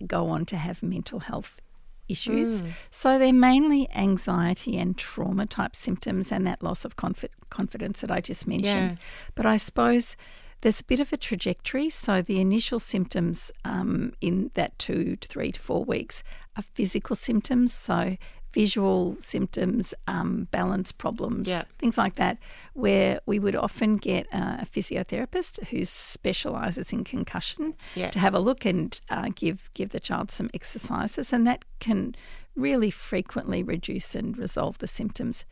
go 0.06 0.26
on 0.26 0.44
to 0.46 0.56
have 0.56 0.82
mental 0.82 1.20
health 1.20 1.60
issues. 2.08 2.62
So 2.90 3.18
they're 3.18 3.32
mainly 3.32 3.88
anxiety 3.94 4.76
and 4.78 4.96
trauma 4.96 5.46
type 5.46 5.74
symptoms, 5.76 6.32
and 6.32 6.46
that 6.46 6.62
loss 6.62 6.84
of 6.84 6.96
confi- 6.96 7.28
confidence 7.50 8.00
that 8.00 8.10
I 8.10 8.20
just 8.20 8.46
mentioned. 8.46 8.90
Yeah. 8.92 9.04
But 9.34 9.46
I 9.46 9.56
suppose 9.56 10.16
there's 10.60 10.80
a 10.80 10.84
bit 10.84 11.00
of 11.00 11.12
a 11.12 11.16
trajectory. 11.16 11.90
So 11.90 12.22
the 12.22 12.40
initial 12.40 12.78
symptoms 12.80 13.52
um, 13.64 14.12
in 14.20 14.50
that 14.54 14.78
two 14.78 15.16
to 15.16 15.28
three 15.28 15.52
to 15.52 15.60
four 15.60 15.84
weeks 15.84 16.22
are 16.56 16.62
physical 16.62 17.16
symptoms. 17.16 17.72
So 17.72 18.16
visual 18.60 19.16
symptoms, 19.20 19.92
um, 20.06 20.48
balance 20.50 20.90
problems, 20.90 21.46
Yeah. 21.48 21.64
things 21.78 21.98
like 21.98 22.14
that, 22.14 22.38
where 22.72 23.20
we 23.26 23.38
would 23.38 23.54
often 23.66 23.98
get 23.98 24.26
uh, 24.32 24.56
a 24.64 24.66
physiotherapist 24.74 25.52
who 25.68 25.84
specialises 25.84 26.92
in 26.92 27.04
concussion 27.04 27.74
Yeah. 27.94 28.10
to 28.10 28.18
have 28.18 28.34
a 28.34 28.40
look 28.48 28.64
and 28.66 28.98
uh, 29.10 29.28
give 29.34 29.58
give 29.74 29.90
the 29.90 30.00
child 30.00 30.30
some 30.30 30.48
exercises, 30.54 31.32
and 31.34 31.46
that 31.46 31.60
can 31.80 32.14
really 32.56 32.90
frequently 32.90 33.62
reduce 33.62 34.18
and 34.18 34.38
resolve 34.38 34.78
the 34.78 34.86
symptoms. 34.88 35.44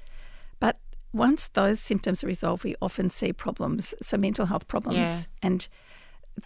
But 0.60 0.76
once 1.12 1.48
those 1.52 1.78
symptoms 1.80 2.24
are 2.24 2.30
resolved, 2.36 2.64
we 2.64 2.74
often 2.80 3.10
see 3.10 3.32
problems, 3.32 3.94
so 4.02 4.16
mental 4.16 4.46
health 4.46 4.66
problems, 4.66 4.98
Yeah. 4.98 5.20
and 5.48 5.68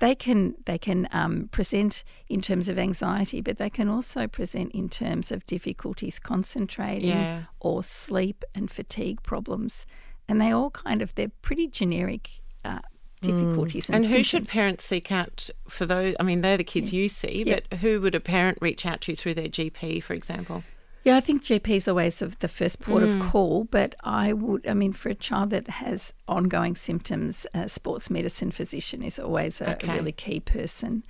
they 0.00 0.14
can 0.14 0.54
they 0.66 0.78
can 0.78 1.08
um, 1.12 1.48
present 1.50 2.04
in 2.28 2.40
terms 2.40 2.68
of 2.68 2.78
anxiety, 2.78 3.40
but 3.40 3.56
they 3.58 3.70
can 3.70 3.88
also 3.88 4.26
present 4.26 4.72
in 4.72 4.88
terms 4.88 5.32
of 5.32 5.44
difficulties 5.46 6.18
concentrating 6.18 7.08
Yeah. 7.10 7.42
or 7.60 7.82
sleep 7.82 8.44
and 8.54 8.70
fatigue 8.70 9.22
problems, 9.22 9.86
and 10.28 10.40
they 10.40 10.50
all 10.52 10.70
kind 10.70 11.02
of 11.02 11.14
they're 11.14 11.32
pretty 11.42 11.66
generic 11.68 12.28
uh, 12.64 12.80
difficulties. 13.22 13.88
And, 13.88 14.04
And 14.04 14.06
who 14.14 14.22
should 14.22 14.46
parents 14.46 14.84
seek 14.84 15.10
out 15.10 15.48
for 15.68 15.86
those? 15.86 16.14
I 16.20 16.22
mean, 16.22 16.40
they're 16.42 16.56
the 16.58 16.64
kids 16.64 16.92
you 16.92 17.08
see, 17.08 17.44
Yeah. 17.46 17.60
but 17.70 17.78
who 17.80 18.00
would 18.00 18.14
a 18.14 18.20
parent 18.20 18.58
reach 18.60 18.86
out 18.86 19.00
to 19.02 19.16
through 19.16 19.34
their 19.34 19.48
GP, 19.48 20.02
for 20.02 20.14
example? 20.14 20.62
Yeah, 21.04 21.16
I 21.16 21.20
think 21.20 21.42
GP 21.44 21.76
is 21.76 21.88
always 21.88 22.20
of 22.22 22.38
the 22.40 22.48
first 22.48 22.80
port 22.80 23.02
Mm. 23.02 23.08
of 23.14 23.20
call, 23.32 23.64
but 23.70 23.94
I 24.04 24.32
would, 24.32 24.66
I 24.66 24.74
mean, 24.74 24.92
for 24.92 25.08
a 25.08 25.14
child 25.14 25.50
that 25.50 25.68
has 25.68 26.12
ongoing 26.26 26.74
symptoms, 26.76 27.46
a 27.54 27.68
sports 27.68 28.10
medicine 28.10 28.50
physician 28.50 29.02
is 29.02 29.18
always 29.18 29.60
a, 29.60 29.72
Okay. 29.74 29.88
a 29.88 29.92
really 29.94 30.12
key 30.12 30.40
person. 30.40 31.04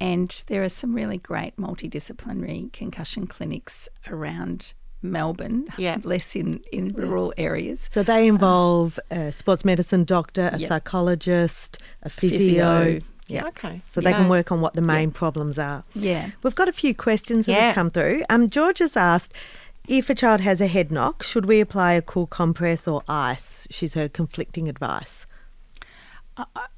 And 0.00 0.30
there 0.46 0.62
are 0.62 0.68
some 0.68 0.94
really 0.94 1.18
great 1.18 1.56
multidisciplinary 1.56 2.72
concussion 2.72 3.26
clinics 3.26 3.88
around 4.08 4.74
Melbourne, 5.02 5.66
Yeah. 5.76 5.98
less 6.04 6.36
in, 6.36 6.60
in 6.72 6.88
rural 6.88 7.34
areas. 7.36 7.88
So 7.92 8.02
they 8.04 8.28
involve 8.28 8.98
a 9.10 9.32
sports 9.32 9.64
medicine 9.64 10.04
doctor, 10.04 10.50
a 10.52 10.58
Yep. 10.58 10.68
psychologist, 10.68 11.78
a 12.02 12.08
physio. 12.08 12.38
Physio. 12.84 13.00
Yeah. 13.28 13.46
Okay. 13.46 13.80
So 13.86 14.00
they 14.00 14.10
Yeah. 14.10 14.18
can 14.18 14.28
work 14.28 14.50
on 14.52 14.60
what 14.60 14.74
the 14.74 14.82
main 14.82 15.10
problems 15.10 15.58
are. 15.58 15.84
Yeah. 15.94 16.30
We've 16.42 16.54
got 16.54 16.68
a 16.68 16.72
few 16.72 16.94
questions 16.94 17.46
that 17.46 17.52
Yeah. 17.52 17.66
have 17.66 17.74
come 17.74 17.90
through. 17.90 18.22
Um, 18.28 18.50
George 18.50 18.78
has 18.80 18.96
asked 18.96 19.32
if 19.88 20.08
a 20.10 20.14
child 20.14 20.40
has 20.42 20.60
a 20.60 20.66
head 20.66 20.92
knock, 20.92 21.22
should 21.22 21.46
we 21.46 21.60
apply 21.60 21.92
a 21.94 22.02
cool 22.02 22.26
compress 22.26 22.86
or 22.86 23.02
ice? 23.08 23.66
She's 23.70 23.94
heard 23.94 24.12
conflicting 24.12 24.68
advice. 24.68 25.26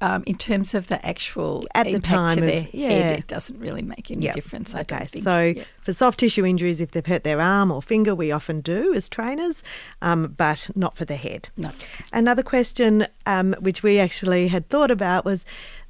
Um, 0.01 0.23
in 0.27 0.35
terms 0.37 0.73
of 0.75 0.87
the 0.87 1.03
actual 1.05 1.65
At 1.73 1.85
the 1.85 1.99
time 1.99 2.37
to 2.39 2.43
of- 2.43 2.47
their 2.47 2.67
yeah. 2.73 2.89
head, 2.89 3.19
it 3.19 3.27
doesn't 3.27 3.57
really 3.57 3.81
make 3.81 4.11
any 4.11 4.25
Yep. 4.25 4.35
difference. 4.35 4.75
I 4.75 4.81
okay, 4.81 4.97
don't 4.99 5.09
think. 5.09 5.23
so 5.23 5.41
Yep. 5.55 5.65
for 5.81 5.93
soft 5.93 6.19
tissue 6.19 6.45
injuries, 6.45 6.81
if 6.81 6.91
they've 6.91 7.05
hurt 7.05 7.23
their 7.23 7.39
arm 7.39 7.71
or 7.71 7.81
finger, 7.81 8.13
we 8.13 8.33
often 8.33 8.59
do 8.59 8.93
as 8.93 9.07
trainers, 9.07 9.63
um, 10.01 10.33
but 10.35 10.69
not 10.75 10.97
for 10.97 11.05
the 11.05 11.15
head. 11.15 11.47
No. 11.55 11.71
Another 12.11 12.43
question, 12.43 13.07
um, 13.25 13.55
which 13.61 13.81
we 13.81 13.97
actually 13.97 14.49
had 14.49 14.67
thought 14.67 14.91
about, 14.91 15.23
was 15.23 15.45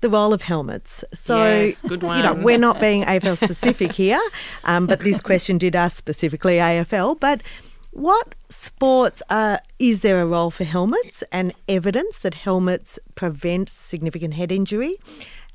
the 0.05 0.09
role 0.09 0.33
of 0.33 0.43
helmets. 0.43 1.03
So, 1.13 1.37
Yes, 1.37 1.81
good 1.81 2.03
you 2.03 2.21
know, 2.21 2.35
we're 2.35 2.59
not 2.59 2.79
being 2.87 3.03
AFL 3.03 3.37
specific 3.37 3.91
here, 3.93 4.21
um, 4.63 4.85
but 4.85 4.99
this 4.99 5.19
question 5.19 5.57
did 5.57 5.75
ask 5.75 5.97
specifically 5.97 6.57
AFL. 6.57 7.19
But 7.19 7.41
what 7.91 8.35
sports 8.49 9.23
are, 9.31 9.59
is 9.79 10.01
there 10.01 10.21
a 10.21 10.27
role 10.27 10.51
for 10.51 10.63
helmets 10.63 11.23
and 11.31 11.53
evidence 11.67 12.19
that 12.19 12.35
helmets 12.35 12.99
prevent 13.15 13.67
significant 13.69 14.35
head 14.35 14.51
injury? 14.51 14.97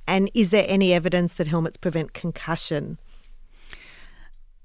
And 0.04 0.28
is 0.34 0.50
there 0.50 0.64
any 0.66 0.92
evidence 0.92 1.34
that 1.34 1.46
helmets 1.46 1.76
prevent 1.76 2.12
concussion? 2.12 2.98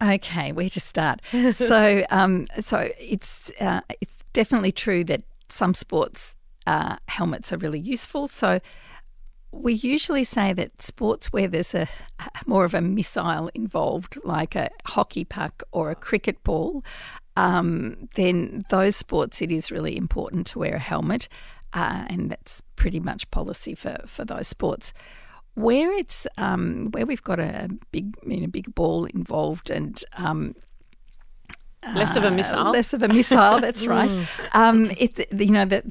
Okay, 0.02 0.52
where 0.52 0.69
to 0.69 0.80
start? 0.80 1.21
so, 1.52 2.04
um, 2.10 2.48
so 2.60 2.89
it's 3.00 3.52
uh, 3.62 3.82
it's 4.02 4.24
definitely 4.34 4.71
true 4.71 5.04
that 5.04 5.21
some 5.48 5.76
sports 5.76 6.36
uh, 6.65 6.95
helmets 7.08 7.54
are 7.54 7.58
really 7.58 7.80
useful. 7.80 8.28
So, 8.28 8.60
we 9.62 9.74
usually 9.74 10.24
say 10.24 10.54
that 10.54 10.82
sports 10.82 11.34
where 11.34 11.48
there's 11.48 11.74
a 11.74 11.88
more 12.46 12.65
of 12.65 12.74
a 12.74 12.82
missile 12.82 13.50
involved, 13.54 14.18
like 14.24 14.56
a 14.56 14.70
hockey 14.86 15.24
puck 15.24 15.63
or 15.72 15.89
a 15.89 15.96
cricket 15.96 16.44
ball, 16.44 16.84
um, 17.36 18.08
then 18.15 18.65
those 18.70 18.96
sports 18.96 19.41
it 19.41 19.52
is 19.52 19.72
really 19.72 19.98
important 19.98 20.48
to 20.48 20.60
wear 20.60 20.76
a 20.76 20.80
helmet, 20.80 21.28
uh, 21.74 22.06
and 22.08 22.30
that's 22.30 22.62
pretty 22.76 23.00
much 23.00 23.30
policy 23.32 23.76
for 23.76 23.98
for 24.06 24.26
those 24.26 24.48
sports. 24.48 24.94
Where 25.56 25.94
it's 25.94 26.28
um, 26.38 26.89
where 26.91 27.06
we've 27.06 27.24
got 27.24 27.39
a 27.39 27.70
big, 27.91 28.15
you 28.26 28.41
know, 28.41 28.48
big 28.48 28.74
ball 28.76 29.06
involved 29.06 29.70
and 29.70 30.04
um, 30.18 30.56
Less 31.94 32.15
of 32.15 32.24
a 32.24 32.30
uh, 32.30 32.32
missile. 32.32 32.72
less 32.72 32.94
of 32.94 33.04
a 33.04 33.08
missile. 33.08 33.60
That's 33.60 33.86
right. 33.96 34.12
Um, 34.54 34.91
it, 34.98 35.32
you 35.39 35.52
know 35.52 35.65
that 35.65 35.86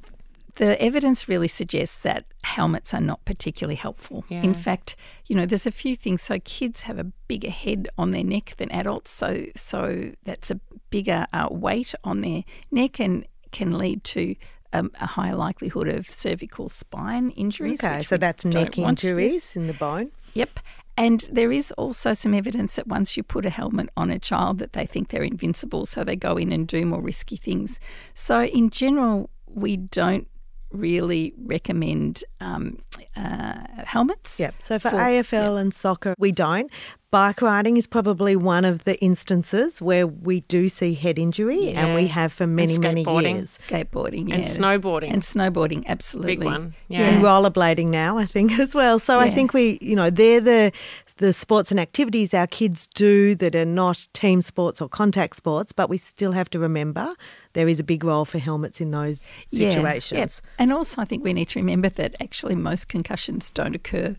the 0.56 0.80
evidence 0.80 1.28
really 1.28 1.48
suggests 1.48 2.00
that 2.00 2.24
helmets 2.44 2.94
are 2.94 3.00
not 3.00 3.24
particularly 3.24 3.74
helpful. 3.74 4.24
Yeah. 4.28 4.42
In 4.42 4.54
fact, 4.54 4.96
you 5.26 5.34
know, 5.34 5.46
there's 5.46 5.66
a 5.66 5.72
few 5.72 5.96
things. 5.96 6.22
So 6.22 6.38
kids 6.40 6.82
have 6.82 6.98
a 6.98 7.04
bigger 7.26 7.50
head 7.50 7.88
on 7.98 8.12
their 8.12 8.24
neck 8.24 8.54
than 8.58 8.70
adults. 8.70 9.10
So 9.10 9.46
so 9.56 10.12
that's 10.24 10.50
a 10.50 10.60
bigger 10.90 11.26
uh, 11.32 11.48
weight 11.50 11.94
on 12.04 12.20
their 12.20 12.44
neck 12.70 13.00
and 13.00 13.26
can 13.50 13.76
lead 13.76 14.04
to 14.04 14.36
um, 14.72 14.90
a 15.00 15.06
higher 15.06 15.36
likelihood 15.36 15.88
of 15.88 16.06
cervical 16.06 16.68
spine 16.68 17.30
injuries. 17.30 17.82
Okay, 17.82 18.02
so 18.02 18.16
that's 18.16 18.44
neck 18.44 18.78
injuries 18.78 19.56
in 19.56 19.66
the 19.66 19.74
bone. 19.74 20.10
Yep. 20.34 20.60
And 20.96 21.28
there 21.32 21.50
is 21.50 21.72
also 21.72 22.14
some 22.14 22.34
evidence 22.34 22.76
that 22.76 22.86
once 22.86 23.16
you 23.16 23.24
put 23.24 23.44
a 23.44 23.50
helmet 23.50 23.88
on 23.96 24.10
a 24.10 24.18
child 24.18 24.58
that 24.58 24.74
they 24.74 24.86
think 24.86 25.08
they're 25.08 25.24
invincible, 25.24 25.86
so 25.86 26.04
they 26.04 26.14
go 26.14 26.36
in 26.36 26.52
and 26.52 26.68
do 26.68 26.86
more 26.86 27.00
risky 27.00 27.36
things. 27.36 27.80
So 28.14 28.44
in 28.44 28.70
general, 28.70 29.30
we 29.48 29.76
don't 29.76 30.28
really 30.74 31.32
recommend 31.38 32.24
um, 32.40 32.78
uh, 33.16 33.54
helmets. 33.84 34.38
Yep. 34.40 34.54
So 34.60 34.78
for, 34.78 34.90
For- 34.90 34.96
AFL 34.96 35.60
and 35.60 35.72
soccer, 35.72 36.14
we 36.18 36.32
don't. 36.32 36.70
Bike 37.14 37.40
riding 37.42 37.76
is 37.76 37.86
probably 37.86 38.34
one 38.34 38.64
of 38.64 38.82
the 38.84 38.96
instances 39.00 39.80
where 39.80 40.04
we 40.04 40.40
do 40.40 40.68
see 40.68 40.94
head 40.94 41.16
injury, 41.16 41.66
Yes. 41.66 41.76
and 41.76 41.94
we 41.94 42.08
have 42.08 42.32
for 42.32 42.44
many, 42.46 42.76
many 42.78 43.04
skateboarding. 43.04 43.34
years. 43.34 43.56
Skateboarding 43.66 44.32
And 44.34 44.42
snowboarding. 44.44 45.12
And 45.12 45.22
snowboarding, 45.22 45.84
absolutely. 45.86 46.36
Big 46.36 46.44
one. 46.44 46.74
Yeah. 46.88 47.00
Yeah. 47.00 47.06
And 47.10 47.22
rollerblading 47.24 47.86
now, 47.86 48.18
I 48.18 48.26
think, 48.26 48.58
as 48.64 48.74
well. 48.74 48.98
So 48.98 49.20
I 49.20 49.30
think 49.30 49.54
we, 49.54 49.78
you 49.80 49.94
know, 49.94 50.10
they're 50.10 50.40
the 50.40 50.72
the 51.18 51.32
sports 51.32 51.70
and 51.70 51.78
activities 51.78 52.34
our 52.34 52.48
kids 52.48 52.88
do 52.88 53.36
that 53.36 53.54
are 53.54 53.64
not 53.64 54.08
team 54.12 54.42
sports 54.42 54.80
or 54.80 54.88
contact 54.88 55.36
sports, 55.36 55.70
but 55.72 55.88
we 55.88 55.96
still 55.96 56.32
have 56.32 56.50
to 56.50 56.58
remember 56.58 57.14
there 57.52 57.68
is 57.68 57.78
a 57.78 57.84
big 57.84 58.02
role 58.02 58.24
for 58.24 58.38
helmets 58.38 58.80
in 58.80 58.90
those 58.90 59.24
Yeah, 59.50 59.70
situations. 59.70 60.42
yeah. 60.44 60.50
And 60.58 60.72
also, 60.72 61.00
I 61.00 61.04
think 61.04 61.22
we 61.22 61.32
need 61.32 61.48
to 61.50 61.60
remember 61.60 61.88
that 61.90 62.16
actually 62.20 62.56
most 62.56 62.88
concussions 62.88 63.50
don't 63.50 63.76
occur 63.76 64.16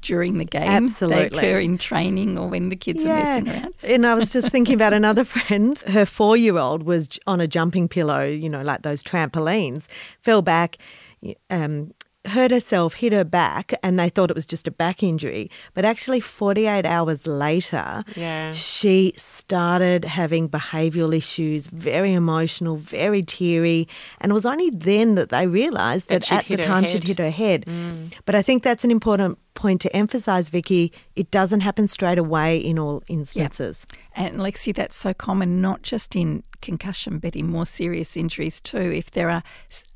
during 0.00 0.38
the 0.38 0.44
game. 0.44 0.62
They 0.62 0.68
Absolutely. 0.68 1.38
occur 1.38 1.60
in 1.60 1.78
training 1.78 2.38
or 2.38 2.48
when 2.48 2.68
the 2.68 2.76
kids 2.76 3.04
are 3.04 3.08
messing 3.08 3.48
around. 3.48 3.74
And 3.82 4.06
I 4.06 4.14
was 4.14 4.32
just 4.32 4.48
thinking 4.52 4.74
about 4.74 4.92
another 4.92 5.24
friend. 5.24 5.78
Her 5.80 6.04
four 6.06 6.36
year 6.36 6.58
old 6.58 6.82
was 6.82 7.08
on 7.26 7.40
a 7.40 7.46
jumping 7.46 7.88
pillow, 7.88 8.24
you 8.24 8.48
know, 8.48 8.62
like 8.62 8.82
those 8.82 9.02
trampolines, 9.02 9.86
fell 10.20 10.42
back, 10.42 10.78
um, 11.50 11.92
hurt 12.26 12.50
herself, 12.50 12.94
hit 12.94 13.12
her 13.12 13.24
back, 13.24 13.72
and 13.82 13.98
they 13.98 14.08
thought 14.08 14.30
it 14.30 14.34
was 14.36 14.44
just 14.46 14.66
a 14.66 14.70
back 14.70 15.02
injury. 15.02 15.50
But 15.74 15.84
actually, 15.84 16.20
48 16.20 16.84
hours 16.84 17.26
later, 17.26 18.04
Yeah. 18.16 18.52
she 18.52 19.12
started 19.16 20.04
having 20.04 20.48
behavioural 20.48 21.16
issues, 21.16 21.68
very 21.68 22.12
emotional, 22.12 22.76
very 22.76 23.22
teary. 23.22 23.88
And 24.20 24.30
it 24.30 24.34
was 24.34 24.44
only 24.44 24.70
then 24.70 25.14
that 25.14 25.30
they 25.30 25.46
realised 25.46 26.08
That 26.08 26.24
that, 26.24 26.50
at 26.50 26.56
the 26.58 26.62
time 26.64 26.84
head. 26.84 26.92
she'd 26.92 27.08
hit 27.08 27.18
her 27.18 27.30
head. 27.30 27.64
Mm. 27.66 28.12
But 28.26 28.34
I 28.34 28.42
think 28.42 28.62
that's 28.62 28.84
an 28.84 28.90
important 28.90 29.38
point 29.54 29.80
to 29.82 29.96
emphasise, 29.96 30.48
Vicky. 30.50 30.92
It 31.16 31.30
doesn't 31.30 31.60
happen 31.60 31.88
straight 31.88 32.18
away 32.18 32.58
in 32.58 32.78
all 32.78 33.02
instances. 33.08 33.86
And 34.14 34.38
Lexi, 34.38 34.74
that's 34.74 34.96
so 34.96 35.14
common, 35.14 35.60
not 35.60 35.82
just 35.82 36.14
in 36.14 36.42
concussion, 36.60 37.18
but 37.18 37.36
in 37.36 37.46
more 37.46 37.66
serious 37.66 38.16
injuries 38.16 38.60
too. 38.60 38.78
If 38.78 39.10
there 39.10 39.30
are 39.30 39.42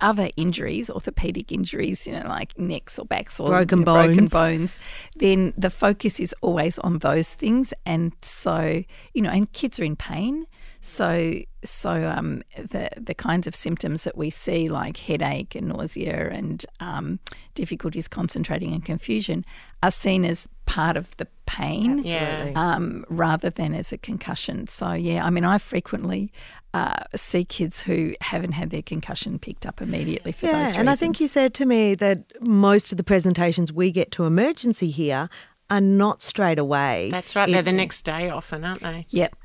other 0.00 0.30
injuries, 0.36 0.90
orthopedic 0.90 1.52
injuries, 1.52 2.06
you 2.06 2.12
know, 2.12 2.26
like 2.26 2.58
necks 2.58 2.98
or 2.98 3.04
backs 3.04 3.38
or 3.40 3.48
Broken 3.48 3.80
you 3.80 3.84
know, 3.84 3.92
broken 3.92 4.26
bones. 4.26 4.30
bones, 4.30 4.78
then 5.16 5.52
the 5.56 5.70
focus 5.70 6.20
is 6.20 6.34
always 6.40 6.78
on 6.80 6.98
those 6.98 7.34
things. 7.34 7.74
And 7.84 8.12
so, 8.22 8.84
you 9.14 9.22
know, 9.22 9.30
and 9.30 9.50
kids 9.52 9.78
are 9.80 9.84
in 9.84 9.96
pain. 9.96 10.46
So, 10.84 11.34
so 11.64 11.90
um, 12.10 12.42
the 12.56 12.90
the 12.96 13.14
kinds 13.14 13.46
of 13.46 13.54
symptoms 13.54 14.02
that 14.02 14.16
we 14.16 14.30
see, 14.30 14.68
like 14.68 14.96
headache 14.96 15.54
and 15.54 15.68
nausea 15.68 16.28
and 16.30 16.66
um, 16.80 17.20
difficulties 17.54 18.08
concentrating 18.08 18.72
and 18.74 18.84
confusion, 18.84 19.44
are 19.82 19.92
seen 19.92 20.24
as 20.24 20.48
part 20.66 20.96
of 20.96 21.16
the 21.18 21.28
pain 21.46 21.98
Yeah. 22.02 22.50
um, 22.56 23.04
rather 23.08 23.48
than 23.48 23.74
as 23.74 23.92
a 23.92 23.98
concussion. 23.98 24.66
So, 24.66 24.92
yeah, 24.92 25.24
I 25.24 25.30
mean, 25.30 25.44
I 25.44 25.58
frequently 25.58 26.32
uh, 26.74 27.04
see 27.14 27.44
kids 27.44 27.80
who 27.82 28.14
haven't 28.20 28.52
had 28.52 28.70
their 28.70 28.82
concussion 28.82 29.38
picked 29.38 29.66
up 29.66 29.80
immediately 29.80 30.32
for 30.32 30.46
Yeah, 30.46 30.52
those 30.52 30.60
reasons. 30.66 30.76
and 30.80 30.90
I 30.90 30.96
think 30.96 31.20
you 31.20 31.28
said 31.28 31.54
to 31.54 31.66
me 31.66 31.94
that 31.96 32.24
most 32.42 32.90
of 32.90 32.98
the 32.98 33.04
presentations 33.04 33.72
we 33.72 33.92
get 33.92 34.10
to 34.12 34.24
emergency 34.24 34.90
here 34.90 35.28
are 35.70 35.80
not 35.80 36.22
straight 36.22 36.58
away. 36.58 37.08
That's 37.12 37.36
right. 37.36 37.48
They're 37.50 37.62
the 37.62 37.72
next 37.72 38.02
day 38.02 38.30
often, 38.30 38.64
aren't 38.64 38.80
they? 38.82 39.06
Yep. 39.10 39.36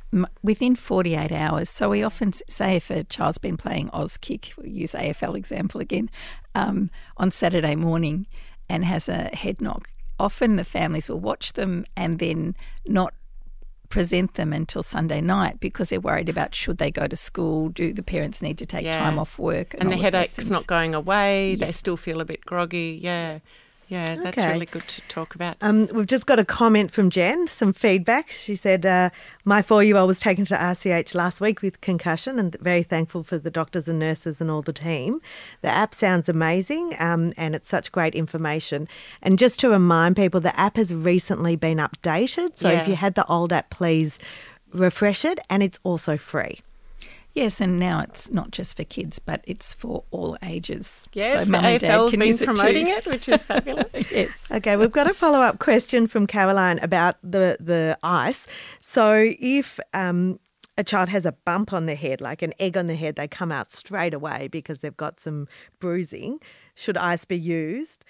Within 0.42 0.76
48 0.76 1.32
hours. 1.32 1.70
So 1.70 1.90
we 1.90 2.02
often 2.04 2.32
say 2.50 2.78
if 2.78 2.90
a 2.90 3.04
child's 3.04 3.38
been 3.38 3.58
playing 3.58 3.90
Auskick, 3.90 4.56
we 4.58 4.70
use 4.70 4.94
AFL 4.94 5.36
example 5.36 5.82
again, 5.82 6.10
um, 6.56 6.90
on 7.18 7.30
Saturday 7.32 7.76
morning 7.76 8.26
and 8.70 8.86
has 8.86 9.10
a 9.10 9.36
head 9.36 9.62
knock, 9.62 9.90
often 10.20 10.56
the 10.56 10.64
families 10.64 11.10
will 11.10 11.20
watch 11.20 11.54
them 11.54 11.84
and 11.96 12.20
then 12.20 12.56
not 12.86 13.14
present 13.90 14.34
them 14.34 14.52
until 14.54 14.84
Sunday 14.84 15.22
night 15.22 15.60
because 15.60 15.90
they're 15.90 16.00
worried 16.02 16.30
about 16.30 16.54
should 16.56 16.78
they 16.78 16.92
go 16.92 17.08
to 17.08 17.16
school, 17.16 17.70
do 17.70 17.94
the 17.94 18.04
parents 18.04 18.42
need 18.42 18.58
to 18.58 18.66
take 18.66 18.86
Yeah. 18.86 18.98
time 19.00 19.18
off 19.20 19.38
work, 19.40 19.74
And 19.80 19.90
the 19.90 19.96
of 19.96 20.02
those 20.02 20.02
headache's 20.02 20.50
not 20.50 20.68
going 20.68 20.94
away. 20.94 21.56
They 21.56 21.72
still 21.72 21.98
feel 21.98 22.20
a 22.22 22.26
bit 22.26 22.46
groggy. 22.46 23.00
Yeah. 23.02 23.40
Yeah, 23.90 24.16
that's 24.16 24.38
Okay. 24.38 24.52
really 24.52 24.66
good 24.66 24.88
to 24.88 25.02
talk 25.08 25.34
about. 25.34 25.56
Um, 25.62 25.88
we've 25.94 26.08
just 26.08 26.26
got 26.26 26.40
a 26.40 26.46
comment 26.46 26.92
from 26.92 27.10
Jen, 27.10 27.48
some 27.48 27.72
feedback. 27.72 28.30
She 28.32 28.56
said, 28.56 28.86
uh, 28.86 29.12
My 29.46 29.62
four 29.62 29.84
year 29.84 29.96
old 29.96 30.08
was 30.10 30.20
taken 30.20 30.44
to 30.46 30.56
RCH 30.56 31.16
last 31.16 31.40
week 31.40 31.62
with 31.62 31.80
concussion 31.80 32.38
and 32.38 32.56
very 32.60 32.84
thankful 32.84 33.24
for 33.24 33.38
the 33.38 33.50
doctors 33.50 33.88
and 33.88 33.98
nurses 33.98 34.42
and 34.42 34.52
all 34.52 34.62
the 34.62 34.74
team. 34.74 35.22
The 35.62 35.70
app 35.70 35.96
sounds 35.96 36.28
amazing 36.28 36.96
um, 37.00 37.32
and 37.38 37.56
it's 37.56 37.70
such 37.70 37.92
great 37.92 38.14
information. 38.14 38.90
And 39.22 39.40
just 39.40 39.60
to 39.62 39.70
remind 39.70 40.18
people, 40.18 40.42
the 40.42 40.58
app 40.60 40.76
has 40.76 40.94
recently 40.94 41.56
been 41.56 41.78
updated. 41.78 42.58
So 42.58 42.70
if 42.70 42.88
you 42.88 42.96
had 42.96 43.16
the 43.16 43.26
old 43.28 43.54
app, 43.54 43.70
please 43.70 44.20
refresh 44.74 45.24
it, 45.24 45.40
and 45.50 45.64
it's 45.64 45.80
also 45.84 46.18
free. 46.18 46.60
Yes, 47.38 47.62
and 47.62 47.78
now 47.78 48.00
it's 48.00 48.32
not 48.32 48.50
just 48.50 48.76
for 48.76 48.84
kids, 48.84 49.20
but 49.20 49.42
it's 49.44 49.72
for 49.72 50.04
all 50.10 50.40
ages. 50.42 51.08
Yes, 51.14 51.38
so 51.38 51.46
the 51.46 51.52
mum 51.52 51.66
and 51.66 51.80
dad 51.80 52.00
AFL's 52.00 52.10
can 52.10 52.20
been 52.20 52.28
use 52.30 52.42
it 52.42 52.48
too. 52.48 52.54
promoting 52.56 52.88
it, 52.88 53.06
which 53.06 53.30
is 53.30 53.44
fabulous. 53.44 53.94
yes. 54.12 54.52
Okay, 54.52 54.76
we've 54.76 54.92
got 54.92 55.08
a 55.08 55.14
follow 55.14 55.42
up 55.42 55.60
question 55.60 56.08
from 56.08 56.26
Caroline 56.26 56.80
about 56.80 57.18
the, 57.22 57.56
the 57.60 57.96
ice. 58.02 58.48
So, 58.82 59.32
if 59.40 59.80
um, 59.94 60.40
a 60.80 60.84
child 60.84 61.10
has 61.10 61.28
a 61.28 61.32
bump 61.32 61.74
on 61.74 61.86
their 61.86 61.96
head, 61.96 62.22
like 62.22 62.42
an 62.42 62.56
egg 62.60 62.76
on 62.76 62.88
their 62.88 62.98
head, 62.98 63.18
they 63.18 63.28
come 63.28 63.52
out 63.52 63.72
straight 63.72 64.16
away 64.16 64.48
because 64.48 64.80
they've 64.80 64.98
got 64.98 65.20
some 65.20 65.48
bruising. 65.80 66.40
Should 66.74 66.98
ice 66.98 67.24
be 67.24 67.38
used? 67.38 68.04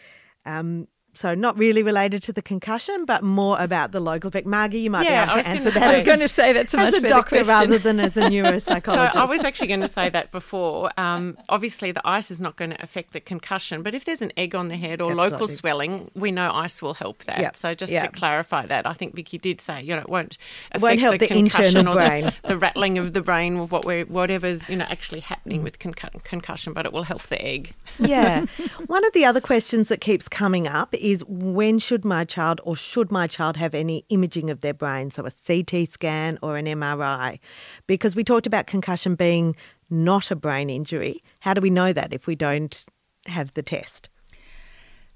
Um, 0.45 0.87
so 1.17 1.33
not 1.35 1.57
really 1.57 1.83
related 1.83 2.21
to 2.23 2.33
the 2.33 2.41
concussion, 2.41 3.05
but 3.05 3.23
more 3.23 3.59
about 3.59 3.91
the 3.91 3.99
local 3.99 4.27
effect. 4.29 4.45
Margie, 4.47 4.79
you 4.79 4.89
might 4.89 5.05
Yeah, 5.05 5.25
be 5.25 5.31
able 5.31 5.43
to 5.43 5.49
answer 5.49 5.71
say- 5.71 5.79
that 5.79 5.89
I 5.89 5.97
was 5.97 6.05
going 6.05 6.19
to 6.19 6.27
say 6.27 6.53
that's 6.53 6.73
a 6.73 6.79
as 6.79 6.93
a 6.93 7.01
doctor 7.01 7.37
question. 7.43 7.53
rather 7.53 7.77
than 7.79 7.99
as 7.99 8.15
a 8.17 8.21
So 8.27 8.29
neuropsychologist. 8.29 9.15
I 9.15 9.25
was 9.25 9.41
actually 9.43 9.67
going 9.67 9.81
to 9.81 9.87
say 9.87 10.09
that 10.09 10.31
before. 10.31 10.91
Um, 10.99 11.37
obviously, 11.49 11.91
the 11.91 12.07
ice 12.07 12.29
is 12.31 12.39
not 12.39 12.55
going 12.55 12.71
to 12.71 12.81
affect 12.83 13.13
the 13.13 13.19
concussion, 13.19 13.81
but 13.83 13.95
if 13.95 14.05
there's 14.05 14.21
an 14.21 14.31
egg 14.37 14.53
on 14.55 14.67
the 14.67 14.77
head 14.77 15.01
or 15.01 15.15
local 15.15 15.47
swelling, 15.47 16.11
we 16.15 16.31
know 16.31 16.51
ice 16.53 16.81
will 16.81 16.93
help 16.93 17.23
that. 17.25 17.39
Yep. 17.39 17.55
So 17.55 17.73
just 17.73 17.91
Yep. 17.93 18.03
to 18.13 18.19
clarify 18.19 18.65
that, 18.67 18.85
I 18.85 18.93
think 18.93 19.15
Vicky 19.15 19.37
did 19.37 19.59
say, 19.59 19.81
you 19.81 19.95
know, 19.95 20.01
it 20.01 20.09
won't 20.09 20.37
affect 20.71 20.81
won't 20.83 20.99
help 20.99 21.19
the 21.19 21.27
concussion 21.27 21.77
internal 21.79 21.97
or 21.97 22.01
the- 22.03 22.07
brain. 22.09 22.33
The, 22.43 22.57
rattling 22.57 22.97
of 22.97 23.13
the 23.13 23.21
brain 23.21 23.57
of 23.57 23.71
what 23.71 23.85
we're, 23.85 24.05
whatever's 24.05 24.67
you 24.69 24.75
know 24.75 24.85
actually 24.89 25.21
Mm. 25.21 25.23
happening 25.23 25.63
with 25.63 25.79
concu- 25.79 26.23
concussion, 26.23 26.73
but 26.73 26.85
it 26.85 26.93
will 26.93 27.03
help 27.03 27.23
the 27.23 27.41
egg. 27.41 27.73
yeah. 27.99 28.45
One 28.87 29.05
of 29.05 29.13
the 29.13 29.25
other 29.25 29.41
questions 29.41 29.89
that 29.89 30.01
keeps 30.01 30.27
coming 30.27 30.67
up 30.67 30.93
is 31.11 31.23
when 31.27 31.79
should 31.79 32.03
my 32.03 32.25
child 32.25 32.59
or 32.63 32.75
should 32.75 33.11
my 33.11 33.27
child 33.27 33.55
have 33.57 33.73
any 33.73 34.03
imaging 34.09 34.49
of 34.49 34.59
their 34.59 34.73
brain, 34.73 35.09
so 35.09 35.25
a 35.25 35.31
CT 35.31 35.89
scan 35.89 36.37
or 36.41 36.57
an 36.57 36.65
MRI? 36.65 37.39
Because 37.87 38.15
we 38.15 38.23
talked 38.23 38.45
about 38.45 38.67
concussion 38.67 39.15
being 39.15 39.55
not 39.89 40.31
a 40.31 40.35
brain 40.35 40.69
injury. 40.69 41.23
How 41.39 41.53
do 41.53 41.61
we 41.61 41.69
know 41.69 41.93
that 41.93 42.11
if 42.11 42.27
we 42.27 42.35
don't 42.35 42.85
have 43.27 43.53
the 43.53 43.63
test? 43.63 44.09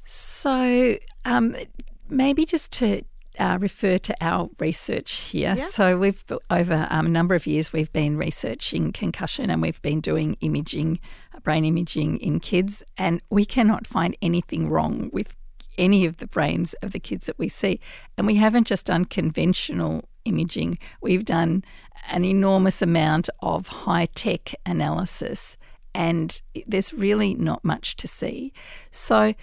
So 0.05 0.97
um, 1.25 1.55
maybe 2.09 2.45
just 2.45 2.71
to 2.73 3.01
uh, 3.37 3.57
refer 3.59 3.97
to 3.97 4.15
our 4.21 4.49
research 4.59 5.11
here. 5.13 5.55
Yeah. 5.57 5.65
So 5.65 5.97
we've 5.97 6.23
over 6.49 6.87
um, 6.89 7.05
a 7.05 7.09
number 7.09 7.35
of 7.35 7.45
years 7.45 7.73
we've 7.73 7.91
been 7.91 8.17
researching 8.17 8.91
concussion 8.93 9.49
and 9.49 9.61
we've 9.61 9.81
been 9.81 9.99
doing 9.99 10.37
imaging, 10.39 10.99
brain 11.43 11.65
imaging 11.65 12.19
in 12.19 12.39
kids, 12.39 12.83
and 12.97 13.21
we 13.29 13.45
cannot 13.45 13.87
find 13.87 14.15
anything 14.21 14.69
wrong 14.69 15.09
with 15.11 15.35
any 15.77 16.05
of 16.05 16.17
the 16.17 16.27
brains 16.27 16.73
of 16.81 16.91
the 16.91 16.99
kids 16.99 17.27
that 17.27 17.37
we 17.37 17.49
see. 17.49 17.79
And 18.17 18.27
we 18.27 18.35
haven't 18.35 18.67
just 18.67 18.85
done 18.85 19.05
conventional 19.05 20.03
imaging; 20.25 20.77
we've 21.01 21.25
done 21.25 21.63
an 22.09 22.25
enormous 22.25 22.81
amount 22.81 23.29
of 23.39 23.67
high 23.67 24.07
tech 24.07 24.53
analysis, 24.65 25.57
and 25.93 26.41
there's 26.67 26.93
really 26.93 27.35
not 27.35 27.63
much 27.63 27.95
to 27.97 28.07
see. 28.07 28.53
So 28.91 29.33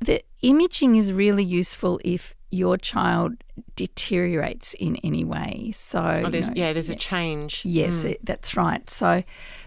the 0.00 0.22
imaging 0.42 0.96
is 0.96 1.12
really 1.12 1.44
useful 1.44 2.00
if 2.04 2.34
your 2.50 2.76
child 2.76 3.32
deteriorates 3.76 4.74
in 4.74 4.96
any 4.96 5.24
way. 5.24 5.72
So 5.74 6.00
Oh, 6.00 6.28
you 6.28 6.40
know, 6.40 6.52
yeah, 6.54 6.72
there's 6.72 6.90
a 6.90 6.94
change. 6.94 7.62
Yes, 7.64 8.02
mm. 8.02 8.10
it, 8.10 8.24
that's 8.24 8.56
right. 8.56 8.88
So, 8.90 9.22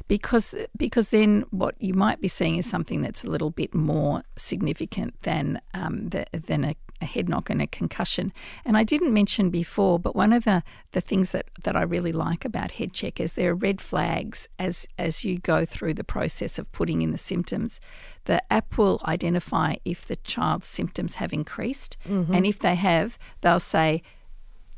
because 0.08 0.54
because 0.78 1.10
then 1.10 1.46
what 1.52 1.76
you 1.80 1.94
might 1.94 2.22
be 2.22 2.28
seeing 2.28 2.58
is 2.58 2.70
something 2.70 3.02
that's 3.02 3.24
a 3.24 3.30
little 3.30 3.50
bit 3.52 3.74
more 3.74 4.24
significant 4.36 5.20
than 5.24 5.62
um, 5.74 6.10
the, 6.10 6.26
than 6.32 6.64
a, 6.64 6.76
a 7.02 7.06
head 7.06 7.28
knock 7.28 7.50
and 7.50 7.62
a 7.62 7.68
concussion. 7.68 8.32
And 8.64 8.78
I 8.78 8.84
didn't 8.84 9.14
mention 9.14 9.50
before, 9.50 10.00
but 10.00 10.16
one 10.16 10.32
of 10.32 10.44
the, 10.44 10.64
the 10.92 11.02
things 11.02 11.32
that, 11.32 11.48
that 11.64 11.76
I 11.76 11.82
really 11.82 12.12
like 12.12 12.46
about 12.46 12.74
HeadCheck 12.74 13.20
is 13.20 13.34
there 13.34 13.52
are 13.52 13.56
red 13.56 13.82
flags 13.82 14.48
as 14.60 14.88
as 14.98 15.24
you 15.24 15.40
go 15.40 15.66
through 15.66 15.96
the 15.96 16.04
process 16.04 16.60
of 16.60 16.72
putting 16.72 17.02
in 17.02 17.12
the 17.12 17.18
symptoms. 17.18 17.80
The 18.26 18.42
app 18.52 18.78
will 18.78 19.02
identify 19.06 19.76
if 19.86 20.06
the 20.08 20.16
child's 20.18 20.68
symptoms 20.68 21.16
have 21.16 21.32
increased, 21.34 21.98
and 22.34 22.46
if 22.46 22.60
they 22.60 22.76
have, 22.76 23.20
they'll 23.42 23.60
say 23.60 24.02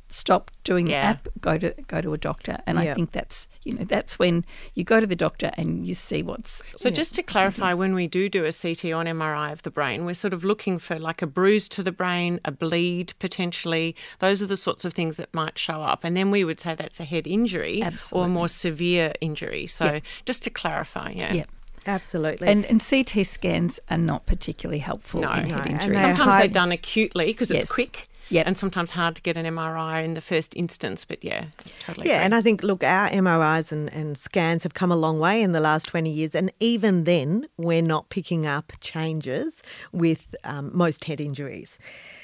stop 0.10 0.52
doing 0.64 0.86
the 0.86 0.92
Yeah. 0.92 1.10
app 1.12 1.28
go 1.42 1.58
to 1.58 1.74
go 1.88 2.00
to 2.02 2.14
a 2.14 2.18
doctor 2.18 2.58
and 2.66 2.80
i 2.80 2.94
think 2.94 3.12
that's 3.12 3.48
you 3.64 3.74
know 3.74 3.84
that's 3.84 4.18
when 4.18 4.46
you 4.74 4.84
go 4.84 5.00
to 5.02 5.08
the 5.08 5.16
doctor 5.16 5.52
and 5.58 5.86
you 5.86 5.94
see 5.94 6.24
what's 6.24 6.64
So 6.78 6.90
just 6.90 7.14
to 7.16 7.24
clarify, 7.24 7.74
when 7.74 7.94
we 7.94 8.08
do 8.08 8.30
do 8.30 8.46
a 8.46 8.52
CT 8.54 8.94
on 8.94 9.06
MRI 9.06 9.52
of 9.52 9.64
the 9.64 9.72
brain, 9.72 10.06
we're 10.06 10.14
sort 10.14 10.34
of 10.34 10.44
looking 10.44 10.80
for 10.80 10.98
like 10.98 11.22
a 11.22 11.28
bruise 11.28 11.68
to 11.70 11.84
the 11.84 11.92
brain, 11.92 12.40
a 12.46 12.52
bleed 12.52 13.14
potentially. 13.20 13.96
Those 14.20 14.42
are 14.42 14.46
the 14.48 14.56
sorts 14.56 14.86
of 14.86 14.94
things 14.94 15.18
that 15.18 15.34
might 15.34 15.58
show 15.58 15.82
up, 15.82 16.04
and 16.06 16.16
then 16.16 16.32
we 16.32 16.44
would 16.46 16.60
say 16.60 16.76
that's 16.76 17.00
a 17.00 17.04
head 17.04 17.28
injury 17.28 17.82
or 17.82 17.86
Absolutely. 17.88 18.26
a 18.26 18.34
more 18.34 18.48
severe 18.48 19.14
injury. 19.20 19.68
So 19.68 20.00
just 20.26 20.44
to 20.44 20.50
clarify, 20.50 21.12
yeah. 21.16 21.34
yeah 21.34 21.46
Absolutely. 21.86 22.48
and 22.48 22.66
and 22.66 22.82
ct 22.82 23.26
scans 23.26 23.80
are 23.90 23.98
not 23.98 24.26
particularly 24.26 24.80
helpful 24.80 25.22
No. 25.22 25.32
in 25.34 25.50
head 25.50 25.66
and 25.66 25.76
injuries 25.82 26.00
Sometimes 26.00 26.20
hide- 26.32 26.42
they're 26.44 26.48
done 26.62 26.72
acutely 26.72 27.28
because 27.28 27.50
Yes. 27.50 27.64
it's 27.64 27.72
quick. 27.72 28.08
Yep. 28.30 28.48
And 28.48 28.58
sometimes 28.58 28.92
hard 28.92 29.16
to 29.16 29.22
get 29.22 29.38
an 29.38 29.46
MRI 29.46 30.04
in 30.04 30.14
the 30.14 30.22
first 30.22 30.56
instance, 30.56 31.06
but 31.06 31.24
yeah, 31.24 31.46
totally. 31.80 32.08
Yeah, 32.08 32.16
agree. 32.16 32.26
and 32.26 32.36
I 32.36 32.42
think, 32.42 32.64
look, 32.64 32.84
our 32.84 33.10
MRIs 33.10 33.72
and, 33.72 33.92
and 33.94 34.18
scans 34.18 34.64
have 34.64 34.74
come 34.74 34.92
a 34.92 34.96
long 34.96 35.20
way 35.20 35.42
in 35.42 35.54
the 35.54 35.60
last 35.60 35.88
20 35.88 36.12
years. 36.12 36.36
And 36.36 36.52
even 36.60 37.06
then, 37.06 37.48
we're 37.58 37.82
not 37.82 38.10
picking 38.10 38.46
up 38.46 38.74
changes 38.82 39.64
with 39.92 40.36
um, 40.44 40.72
most 40.76 41.06
head 41.06 41.22
injuries. 41.22 41.80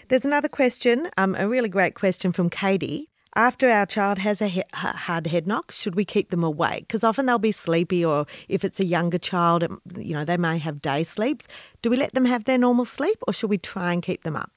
There's 0.10 0.26
another 0.26 0.50
question, 0.50 1.10
um, 1.18 1.36
a 1.40 1.48
really 1.48 1.70
great 1.70 1.96
question 1.96 2.32
from 2.32 2.50
Katie. 2.50 3.10
After 3.36 3.68
our 3.68 3.88
child 3.88 4.20
has 4.20 4.42
a 4.42 4.48
he- 4.48 4.64
hard 4.74 5.26
head 5.26 5.48
knock, 5.48 5.72
should 5.72 5.96
we 5.96 6.06
keep 6.06 6.30
them 6.30 6.44
awake? 6.44 6.88
Because 6.88 7.04
often 7.04 7.26
they'll 7.26 7.40
be 7.40 7.52
sleepy, 7.52 8.06
or 8.06 8.28
if 8.48 8.64
it's 8.64 8.80
a 8.80 8.86
younger 8.86 9.18
child, 9.18 9.66
you 9.98 10.14
know, 10.14 10.24
they 10.24 10.38
may 10.38 10.60
have 10.60 10.82
day 10.82 11.04
sleeps. 11.04 11.48
Do 11.82 11.90
we 11.90 11.98
let 11.98 12.14
them 12.14 12.26
have 12.26 12.44
their 12.44 12.60
normal 12.60 12.86
sleep, 12.86 13.18
or 13.28 13.34
should 13.34 13.50
we 13.50 13.58
try 13.58 13.92
and 13.92 14.04
keep 14.04 14.24
them 14.24 14.36
up? 14.36 14.52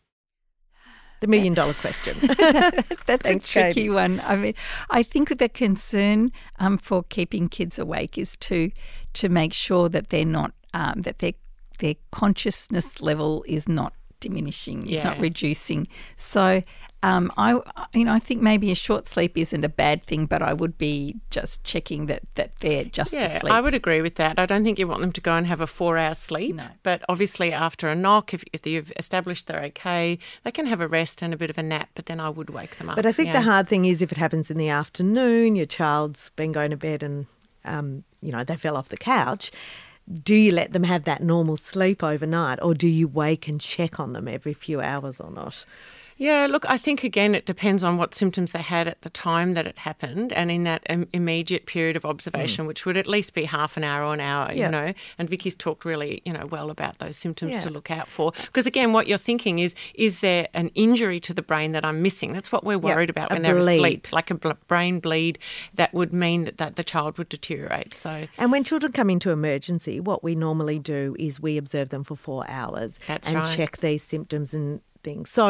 The 1.21 1.27
million 1.27 1.55
dollar 1.55 1.75
question. 1.75 2.17
that's 3.07 3.29
Thanks, 3.29 3.49
a 3.49 3.53
tricky 3.53 3.75
Katie. 3.75 3.91
one 3.91 4.21
i 4.27 4.37
mean 4.37 4.55
i 4.91 5.03
think 5.03 5.39
the 5.39 5.49
concern 5.49 6.33
um, 6.59 6.79
for 6.79 7.03
keeping 7.05 7.49
kids 7.49 7.79
awake 7.79 8.19
is 8.19 8.37
to 8.39 8.71
to 9.15 9.29
make 9.29 9.53
sure 9.53 9.89
that 9.89 10.11
they're 10.11 10.25
not 10.25 10.53
um, 10.75 11.03
that 11.03 11.21
their 11.21 11.33
their 11.79 11.95
consciousness 12.11 13.01
level 13.01 13.45
is 13.47 13.69
not 13.69 13.93
diminishing 14.21 14.89
it's 14.89 15.05
not 15.05 15.19
reducing 15.21 15.87
so 16.17 16.63
um, 17.07 17.31
I 17.37 17.53
you 17.95 18.05
know 18.05 18.13
I 18.13 18.19
think 18.19 18.43
maybe 18.43 18.73
a 18.73 18.75
short 18.75 19.07
sleep 19.07 19.39
isn't 19.39 19.65
a 19.65 19.69
bad 19.69 20.03
thing, 20.03 20.27
but 20.27 20.43
I 20.43 20.53
would 20.53 20.77
be 20.77 21.15
just 21.31 21.63
checking 21.63 22.07
that 22.07 22.23
that 22.35 22.57
they're 22.57 22.85
just 22.85 23.15
Yeah, 23.15 23.27
asleep. 23.27 23.53
I 23.53 23.61
would 23.61 23.75
agree 23.75 24.03
with 24.03 24.17
that. 24.17 24.41
I 24.41 24.45
don't 24.45 24.65
think 24.65 24.77
you 24.81 24.89
want 24.89 25.03
them 25.03 25.13
to 25.13 25.21
go 25.21 25.35
and 25.37 25.47
have 25.47 25.61
a 25.61 25.69
four 25.69 25.99
hour 25.99 26.15
sleep. 26.15 26.57
No. 26.57 26.67
But 26.83 27.03
obviously, 27.09 27.53
after 27.53 27.89
a 27.89 27.95
knock, 27.95 28.35
if, 28.35 28.43
if 28.53 28.67
you've 28.67 28.93
established 28.97 29.47
they're 29.47 29.63
okay, 29.67 30.19
they 30.43 30.51
can 30.51 30.67
have 30.67 30.81
a 30.81 30.89
rest 30.89 31.23
and 31.23 31.33
a 31.33 31.37
bit 31.37 31.49
of 31.49 31.59
a 31.59 31.63
nap, 31.63 31.91
but 31.95 32.07
then 32.07 32.19
I 32.19 32.29
would 32.29 32.51
wake 32.51 32.77
them 32.79 32.91
up. 32.91 32.97
But 32.97 33.07
I 33.07 33.13
think 33.13 33.29
yeah. 33.29 33.35
the 33.35 33.43
hard 33.43 33.69
thing 33.69 33.85
is 33.85 34.03
if 34.03 34.11
it 34.11 34.19
happens 34.19 34.51
in 34.51 34.59
the 34.59 34.69
afternoon, 34.69 35.55
your 35.55 35.67
child's 35.67 36.31
been 36.31 36.51
going 36.51 36.73
to 36.73 36.77
bed 36.77 37.05
and, 37.05 37.27
um, 37.65 38.03
you 38.21 38.33
know, 38.33 38.43
they 38.43 38.57
fell 38.57 38.77
off 38.77 38.89
the 38.89 38.97
couch. 38.97 39.53
Do 40.23 40.35
you 40.35 40.51
let 40.51 40.73
them 40.73 40.85
have 40.85 41.05
that 41.05 41.23
normal 41.23 41.57
sleep 41.57 42.03
overnight 42.03 42.59
or 42.63 42.75
do 42.75 42.89
you 42.89 43.07
wake 43.07 43.47
and 43.47 43.61
check 43.61 44.01
on 44.01 44.13
them 44.13 44.27
every 44.27 44.55
few 44.55 44.81
hours 44.81 45.21
or 45.21 45.31
not? 45.31 45.65
Yeah, 46.19 46.47
look, 46.51 46.65
I 46.69 46.79
think 46.79 47.05
again 47.05 47.35
it 47.35 47.45
depends 47.45 47.85
on 47.85 47.99
what 47.99 48.15
symptoms 48.15 48.53
they 48.53 48.63
had 48.63 48.89
at 48.89 49.03
the 49.03 49.11
time 49.11 49.53
that 49.55 49.67
it 49.67 49.77
happened 49.79 50.33
and 50.33 50.51
in 50.51 50.65
that 50.65 50.83
Im- 50.89 51.09
immediate 51.13 51.67
period 51.67 51.95
of 51.97 52.07
observation, 52.07 52.67
which 52.67 52.87
would 52.87 52.97
at 52.97 53.07
least 53.07 53.35
be 53.35 53.45
half 53.45 53.77
an 53.77 53.85
hour 53.85 54.03
or 54.05 54.15
an 54.15 54.21
hour, 54.21 54.49
Mm. 54.49 54.57
Yeah. 54.57 54.65
you 54.67 54.71
know. 54.71 54.93
And 55.19 55.29
Vicky's 55.29 55.55
talked 55.55 55.85
really, 55.85 56.23
you 56.25 56.33
know, 56.33 56.47
well 56.47 56.71
about 56.71 56.99
those 57.01 57.19
symptoms 57.19 57.53
Yeah. 57.53 57.61
to 57.61 57.71
look 57.71 57.91
out 57.91 58.09
for. 58.09 58.33
Because 58.47 58.67
again, 58.67 58.93
what 58.95 59.09
you're 59.09 59.19
thinking 59.19 59.59
is, 59.59 59.75
is 59.95 60.21
there 60.21 60.49
an 60.55 60.71
injury 60.75 61.21
to 61.21 61.35
the 61.35 61.43
brain 61.43 61.73
that 61.73 61.85
I'm 61.85 62.01
missing? 62.01 62.33
That's 62.33 62.51
what 62.51 62.65
we're 62.65 62.79
worried 62.79 63.11
about 63.11 63.31
a 63.31 63.35
when 63.35 63.43
they're 63.43 63.55
bleed. 63.55 63.75
asleep, 63.75 64.13
like 64.13 64.31
a 64.31 64.35
bl- 64.37 64.51
brain 64.69 65.01
bleed 65.01 65.39
that 65.75 65.93
would 65.93 66.13
mean 66.15 66.45
that, 66.45 66.57
that 66.59 66.77
the 66.77 66.85
child 66.85 67.19
would 67.19 67.29
deteriorate. 67.29 67.99
So 67.99 68.27
And 68.39 68.51
when 68.51 68.65
children 68.65 68.93
come 68.93 69.11
into 69.11 69.31
emergency, 69.31 70.01
what 70.01 70.25
we 70.25 70.35
normally 70.35 70.79
do 70.79 71.15
is 71.19 71.41
we 71.41 71.59
observe 71.59 71.91
them 71.91 72.05
for 72.05 72.17
four 72.17 72.49
hours 72.49 72.99
That's 73.07 73.29
and 73.29 73.37
right. 73.37 73.57
check 73.57 73.79
these 73.79 74.03
symptoms 74.03 74.55
and 74.55 74.81
things. 75.07 75.31
So 75.31 75.47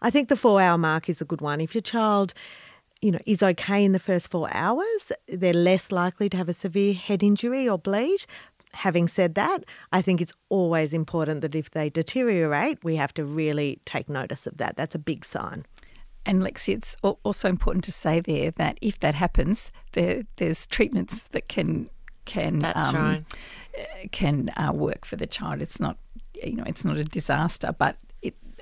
I 0.00 0.10
think 0.10 0.28
the 0.28 0.36
four 0.36 0.58
hour 0.60 0.78
mark 0.78 1.08
is 1.08 1.20
a 1.20 1.24
good 1.24 1.42
one. 1.50 1.60
If 1.60 1.74
your 1.74 1.82
child, 1.82 2.32
you 3.02 3.10
know, 3.10 3.22
is 3.26 3.42
okay 3.42 3.84
in 3.84 3.92
the 3.92 4.04
first 4.10 4.30
four 4.30 4.48
hours, 4.52 5.02
they're 5.26 5.62
less 5.70 5.90
likely 6.02 6.28
to 6.30 6.36
have 6.36 6.48
a 6.48 6.58
severe 6.66 6.94
head 6.94 7.22
injury 7.22 7.68
or 7.68 7.78
bleed. 7.78 8.24
Having 8.72 9.08
said 9.08 9.34
that, 9.34 9.58
I 9.98 10.00
think 10.00 10.20
it's 10.20 10.32
always 10.48 10.94
important 10.94 11.40
that 11.40 11.56
if 11.56 11.70
they 11.70 11.90
deteriorate, 11.90 12.78
we 12.84 12.94
have 12.96 13.12
to 13.14 13.24
really 13.24 13.80
take 13.84 14.08
notice 14.08 14.46
of 14.46 14.58
that. 14.58 14.76
That's 14.76 14.94
a 14.94 15.04
big 15.12 15.24
sign. 15.24 15.66
And 16.24 16.42
Lexi, 16.42 16.74
it's 16.74 16.96
also 17.02 17.48
important 17.48 17.84
to 17.84 17.92
say 17.92 18.20
there 18.20 18.52
that 18.52 18.78
if 18.80 19.00
that 19.00 19.14
happens, 19.14 19.72
there, 19.92 20.22
there's 20.36 20.66
treatments 20.66 21.24
that 21.32 21.48
can 21.48 21.90
can 22.26 22.58
That's 22.60 22.92
right. 22.92 23.24
uh, 23.76 24.06
can 24.12 24.50
uh, 24.56 24.72
work 24.72 25.04
for 25.04 25.16
the 25.16 25.26
child. 25.26 25.60
It's 25.62 25.80
not 25.80 25.96
you 26.34 26.56
know 26.56 26.64
it's 26.66 26.84
not 26.84 26.96
a 26.96 27.04
disaster, 27.04 27.74
but 27.76 27.96
it 28.08 28.09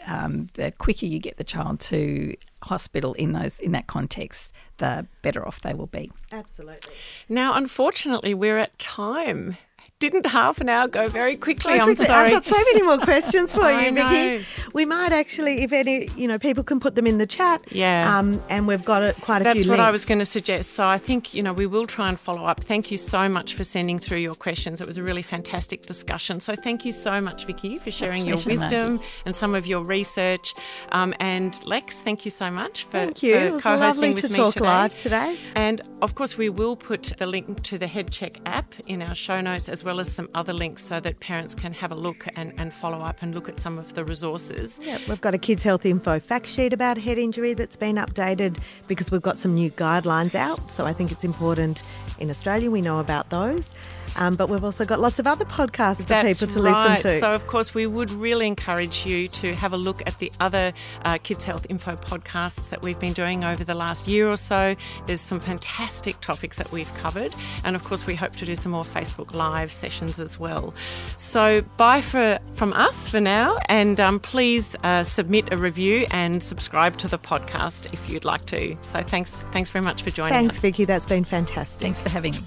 um, 0.06 0.48
the 0.54 0.72
quicker 0.72 1.06
you 1.06 1.18
get 1.18 1.37
the 1.37 1.44
child 1.44 1.80
to 1.80 2.37
hospital 2.62 3.14
in 3.14 3.32
those 3.32 3.61
in 3.61 3.72
that 3.72 3.87
context, 3.87 4.52
the 4.78 5.06
better 5.22 5.46
off 5.46 5.61
they 5.61 5.74
will 5.74 5.87
be. 5.87 6.11
Absolutely. 6.32 6.94
Now, 7.28 7.54
unfortunately, 7.54 8.34
we're 8.34 8.58
at 8.58 8.78
time. 8.78 9.56
Didn't 10.00 10.26
half 10.26 10.61
an 10.61 10.68
hour 10.68 10.87
go 10.87 11.08
very 11.08 11.37
quickly? 11.37 11.76
So 11.76 11.80
I'm 11.84 11.96
sorry. 11.96 12.26
I've 12.26 12.44
got 12.44 12.46
so 12.46 12.56
many 12.56 12.82
more 12.82 12.98
questions 12.98 13.52
for 13.52 13.68
you. 13.82 13.92
Vicky. 13.92 14.44
We 14.72 14.84
might 14.84 15.11
actually, 15.11 15.62
if 15.62 15.72
any, 15.72 16.08
you 16.16 16.28
know, 16.28 16.38
people 16.38 16.62
can 16.62 16.78
put 16.78 16.94
them 16.94 17.04
in 17.04 17.18
the 17.18 17.26
chat. 17.26 17.62
Yeah. 17.72 18.16
Um, 18.16 18.40
and 18.48 18.68
we've 18.68 18.84
got 18.84 19.02
a, 19.02 19.12
quite 19.22 19.40
a 19.40 19.44
That's 19.44 19.56
few 19.56 19.62
That's 19.64 19.70
what 19.70 19.80
I 19.80 19.90
was 19.90 20.04
going 20.04 20.20
to 20.20 20.24
suggest. 20.24 20.74
So 20.74 20.87
I 20.87 20.98
think, 20.98 21.34
you 21.34 21.42
know, 21.42 21.52
we 21.52 21.66
will 21.66 21.84
try 21.87 22.08
and 22.08 22.18
follow 22.20 22.44
up. 22.44 22.61
Thank 22.61 22.92
you 22.92 22.96
so 22.96 23.28
much 23.28 23.54
for 23.54 23.64
sending 23.64 23.98
through 23.98 24.18
your 24.18 24.37
questions. 24.37 24.80
It 24.80 24.87
was 24.87 24.98
a 24.98 25.02
really 25.02 25.22
fantastic 25.22 25.87
discussion. 25.87 26.38
So 26.38 26.54
thank 26.54 26.84
you 26.84 26.92
so 26.92 27.20
much, 27.20 27.44
Vicky, 27.46 27.76
for 27.78 27.90
sharing 27.90 28.24
your 28.24 28.38
wisdom 28.46 29.00
and 29.26 29.34
some 29.34 29.52
of 29.56 29.66
your 29.66 29.82
research. 29.82 30.54
Um, 30.92 31.12
and 31.18 31.58
Lex, 31.66 32.02
thank 32.02 32.24
you 32.24 32.30
so 32.30 32.52
much 32.52 32.84
for, 32.84 32.92
Thank 32.92 33.20
you. 33.24 33.34
for 33.34 33.40
It 33.40 33.52
was 33.54 33.62
co-hosting 33.64 34.14
with 34.14 34.26
to 34.26 34.32
me 34.32 34.37
talk 34.37 34.52
today. 34.54 34.64
live 34.66 34.94
today. 34.94 35.38
And 35.56 35.80
of 36.02 36.14
course, 36.14 36.38
we 36.38 36.50
will 36.50 36.76
put 36.76 37.14
the 37.18 37.26
link 37.26 37.64
to 37.64 37.78
the 37.78 37.87
HeadCheck 37.87 38.37
app 38.46 38.74
in 38.87 39.02
our 39.02 39.16
show 39.16 39.40
notes, 39.40 39.68
as 39.68 39.82
well 39.82 39.88
as 40.01 40.12
some 40.12 40.29
other 40.35 40.53
links 40.53 40.85
so 40.85 41.01
that 41.01 41.20
parents 41.20 41.55
can 41.55 41.72
have 41.72 41.90
a 41.90 41.94
look 41.94 42.27
and, 42.37 42.53
and 42.59 42.72
follow 42.72 43.01
up 43.01 43.22
and 43.22 43.35
look 43.35 43.48
at 43.48 43.61
some 43.61 43.79
of 43.79 43.94
the 43.94 44.05
resources. 44.05 44.79
Yeah, 44.83 44.98
we've 45.09 45.20
got 45.20 45.35
a 45.35 45.38
Kids 45.38 45.62
Health 45.62 45.87
Info 45.87 46.20
fact 46.20 46.46
sheet 46.46 46.72
about 46.72 46.98
head 46.98 47.18
injury 47.18 47.55
that's 47.55 47.77
been 47.77 47.96
updated 47.96 48.61
because 48.87 49.11
we've 49.11 49.22
got 49.22 49.38
some 49.38 49.55
new 49.55 49.70
guidelines 49.70 50.35
out. 50.35 50.70
So 50.70 50.85
I 50.85 50.92
think 50.92 51.12
it's 51.12 51.24
important 51.24 51.83
in 52.18 52.31
Australia 52.31 52.70
we 52.70 52.83
know 52.83 52.98
about 52.98 53.31
those. 53.31 53.70
Um, 54.18 54.35
but 54.35 54.48
we've 54.48 54.64
also 54.64 54.85
got 54.85 55.00
lots 55.00 55.18
of 55.18 55.26
other 55.26 55.44
podcasts 55.44 55.98
for 55.98 56.02
That's 56.02 56.40
people 56.40 56.54
to 56.54 56.62
right. 56.62 56.96
listen 56.96 57.12
to. 57.12 57.20
So, 57.20 57.33
of 57.33 57.46
course, 57.46 57.72
we 57.72 57.87
would 57.87 58.11
really 58.11 58.46
encourage 58.46 59.07
you 59.07 59.28
to 59.28 59.54
have 59.54 59.72
a 59.72 59.76
look 59.76 60.02
at 60.07 60.18
the 60.18 60.31
other 60.40 60.72
uh, 61.04 61.18
Kids 61.22 61.44
Health 61.44 61.66
Info 61.68 61.96
podcasts 61.96 62.68
that 62.70 62.83
we've 62.83 62.98
been 62.98 63.12
doing 63.12 63.44
over 63.44 63.64
the 63.64 63.74
last 63.74 64.09
year 64.09 64.28
or 64.28 64.37
so. 64.37 64.74
There's 65.07 65.20
some 65.20 65.40
fantastic 65.40 66.20
topics 66.20 66.57
that 66.59 66.70
we've 66.72 66.92
covered. 66.94 67.33
And, 67.64 67.76
of 67.76 67.85
course, 67.85 68.07
we 68.07 68.14
hope 68.14 68.35
to 68.37 68.44
do 68.44 68.57
some 68.57 68.72
more 68.72 68.85
Facebook 68.85 69.35
Live 69.35 69.72
sessions 69.72 70.18
as 70.18 70.38
well. 70.38 70.74
So, 71.16 71.62
bye 71.76 72.00
for, 72.00 72.38
from 72.57 72.72
us 72.72 73.09
for 73.09 73.20
now. 73.20 73.57
And 73.68 74.00
um, 74.00 74.18
please 74.18 74.74
uh, 74.83 75.04
submit 75.04 75.52
a 75.52 75.57
review 75.57 76.07
and 76.11 76.42
subscribe 76.42 76.96
to 76.98 77.09
the 77.09 77.18
podcast 77.18 77.92
if 77.92 78.11
you'd 78.11 78.24
like 78.24 78.46
to. 78.46 78.76
So, 78.83 79.02
thanks, 79.02 79.42
thanks 79.52 79.70
very 79.70 79.85
much 79.85 80.02
for 80.02 80.11
joining 80.11 80.33
Thanks, 80.33 80.57
us. 80.57 80.61
Thanks, 80.61 80.76
Vicky. 80.76 80.85
That's 80.85 81.07
been 81.07 81.24
fantastic. 81.24 81.81
Thanks 81.81 82.00
for 82.02 82.09
having 82.09 82.33
me. 82.33 82.40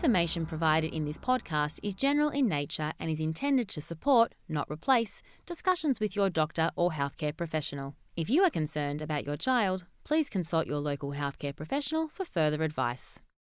Information 0.00 0.46
provided 0.46 0.94
in 0.94 1.04
this 1.04 1.18
podcast 1.18 1.78
is 1.82 1.94
general 1.94 2.30
in 2.30 2.48
nature 2.48 2.94
and 2.98 3.10
is 3.10 3.20
intended 3.20 3.68
to 3.68 3.82
support, 3.82 4.34
not 4.48 4.66
replace, 4.70 5.20
discussions 5.44 6.00
with 6.00 6.16
your 6.16 6.30
doctor 6.30 6.70
or 6.74 6.92
healthcare 6.92 7.36
professional. 7.36 7.96
If 8.16 8.30
you 8.30 8.42
are 8.44 8.48
concerned 8.48 9.02
about 9.02 9.26
your 9.26 9.36
child, 9.36 9.84
please 10.04 10.30
consult 10.30 10.66
your 10.66 10.78
local 10.78 11.10
healthcare 11.12 11.54
professional 11.54 12.08
for 12.08 12.24
further 12.24 12.62
advice. 12.62 13.18